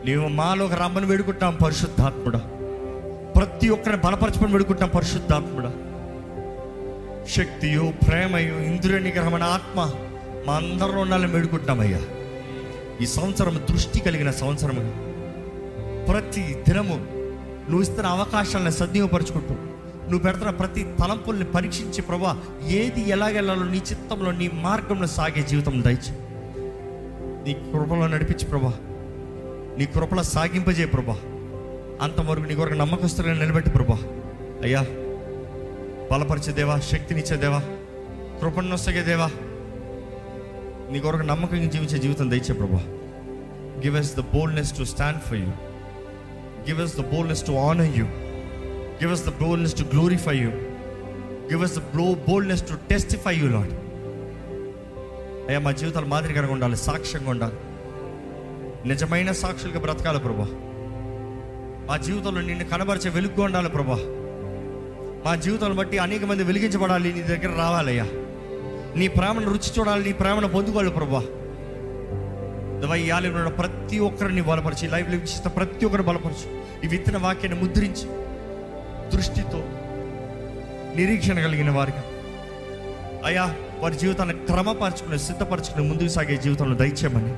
నీవు 0.07 0.29
మాలోకి 0.29 0.75
రమ్మని 0.75 1.07
వేడుకుంటాం 1.07 1.59
పరిశుద్ధాత్ముడా. 1.65 2.41
ప్రతి 3.39 3.69
ఒక్కరిని 3.69 4.03
బలపరచమని 4.03 4.53
పెడుకుంటాం 4.53 4.89
పరిశుద్ధాత్ముడా. 4.89 5.73
శక్తియు 7.29 7.93
ప్రేమయు 8.09 8.55
ఇంద్రియ 8.55 8.99
నిగ్రహమైన 8.99 9.43
ఆత్మ 9.43 9.91
మా 10.47 10.55
అందరిలో 10.55 11.01
ఉండాలని 11.01 11.33
వేడుకుంటామయ్యా. 11.33 12.01
ఈ 13.03 13.07
సంవత్సరం 13.07 13.61
దృష్టి 13.71 14.01
కలిగిన 14.01 14.31
సంవత్సరం 14.31 14.77
ప్రతి 16.09 16.65
దినము 16.69 16.95
నువ్వు 17.71 17.83
ఇస్తున్న 17.83 18.07
అవకాశాలను 18.07 18.71
సద్వినియోగపరచుకుంటూ 18.71 19.55
నువ్వు 20.03 20.19
పెడుతున్న 20.19 20.51
ప్రతి 20.51 20.83
తలంపుల్ని 20.83 21.45
పరీక్షించి 21.45 22.03
ప్రభా 22.03 22.39
ఏది 22.67 23.11
ఎలాగెళ్ళాలో 23.11 23.65
నీ 23.65 23.79
చిత్తంలో 23.79 24.31
నీ 24.33 24.51
మార్గంలో 24.55 25.07
సాగే 25.07 25.43
జీవితం 25.43 25.83
దయచి. 25.83 26.13
నీ 27.45 27.53
కృపలో 27.55 28.07
నడిపించి 28.07 28.45
ప్రభా 28.45 28.75
నీ 29.79 29.87
కృపలో 29.87 30.23
సాగింపజే 30.23 30.85
ప్రభా. 30.85 31.17
అంతవరకు 32.03 32.45
నీ 32.45 32.55
కొరకు 32.55 32.75
నమ్మకస్తులను 32.75 33.41
నిలబెట్టి 33.41 33.71
ప్రభా. 33.71 33.99
అయ్యా 34.63 34.83
బలపరిచే 36.13 36.53
దేవా 36.53 36.81
శక్తినిచ్చే 36.81 37.37
దేవా 37.37 37.63
కృపణొసగే 38.41 39.03
దేవా. 39.03 39.31
నీ 40.93 41.01
కొరకు 41.01 41.23
నమ్మకంగా 41.23 41.65
జీవించే 41.65 41.99
జీవితం 41.99 42.31
దయచే 42.31 42.53
ప్రభా. 42.55 42.79
Give 43.85 43.97
us 43.97 44.17
the 44.17 44.21
boldness 44.21 44.79
to 44.79 44.85
stand 44.85 45.21
for 45.21 45.37
you 45.37 45.47
give 46.69 46.83
us 46.83 46.97
the 46.97 47.01
boldness 47.01 47.47
to 47.47 47.53
honour 47.53 47.99
you 47.99 48.05
give 49.03 49.13
us 49.13 49.27
the 49.27 49.29
boldness 49.29 49.77
to 49.77 49.97
glorify 49.97 50.37
you 50.37 50.49
give 51.51 51.63
us 51.63 51.77
the 51.77 51.79
blow 51.79 52.15
boldness 52.15 52.69
to 52.69 52.75
testify 52.91 53.35
you 53.35 53.49
Lord 53.49 53.73
అయ్యా 55.49 55.59
మా 55.59 55.73
జీవితాలు 55.73 56.07
మాదిరికరంగా 56.07 56.53
ఉండాలి 56.53 56.77
సాక్ష్యంగా 56.77 57.31
ఉండాలి. 57.31 57.55
నిజమైన 58.89 59.33
సాక్షులుగా 59.33 59.81
బ్రతకాలి 59.81 60.19
ప్రభా. 60.19 60.49
మా 61.89 61.97
జీవితంలో 61.97 62.41
నిన్ను 62.41 62.65
కనబరిచే 62.65 63.11
వెలుగు 63.11 63.43
ఉండాలి 63.43 63.69
ప్రభా. 63.69 63.99
మా 65.27 65.35
జీవితాలను 65.35 65.77
బట్టి 65.77 65.99
అనేక 65.99 66.25
మంది 66.25 66.43
వెలిగించబడాలి 66.43 67.13
నీ 67.13 67.23
దగ్గర 67.23 67.59
రావాలయ్యా. 67.59 68.05
నీ 68.97 69.09
ప్రేమను 69.09 69.49
రుచి 69.49 69.73
చూడాలి 69.79 70.05
నీ 70.05 70.13
ప్రేమను 70.13 70.49
పొందుకోవాలి 70.49 70.91
ప్రభా. 70.91 71.21
దవయ్యాలి 72.81 73.31
ఉన్న 73.31 73.49
ప్రతి 73.49 73.99
ఒక్కరిని 73.99 74.43
బలపరిచి 74.43 74.89
లైవ్ 74.89 75.11
లివించిన 75.11 75.49
ప్రతి 75.49 75.87
ఒక్కరిని 75.87 76.09
బలపరచు. 76.09 76.63
ఈ 76.85 76.89
విత్తన 76.89 77.19
వాక్యాన్ని 77.19 77.63
ముద్రించి. 77.63 78.09
దృష్టితో 79.11 79.63
నిరీక్షణ 80.97 81.35
కలిగిన 81.35 81.71
వారిగా. 81.71 82.05
అయ్యా 83.25 83.55
వారి 83.79 83.97
జీవితాన్ని 83.97 84.35
క్రమపరచుకుని 84.35 85.19
సిద్ధపరచుకుని 85.19 85.89
ముందుకు 85.89 86.09
సాగే 86.09 86.37
జీవితంలో 86.37 86.77
దయచేయమని. 86.77 87.35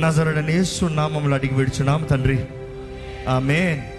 నజరడని 0.00 0.52
యేసు 0.52 0.84
నామంలో 0.84 1.36
అడిగి 1.36 1.54
విడుచున్నాము 1.54 2.04
తండ్రి. 2.04 2.44
Amen. 3.28 3.97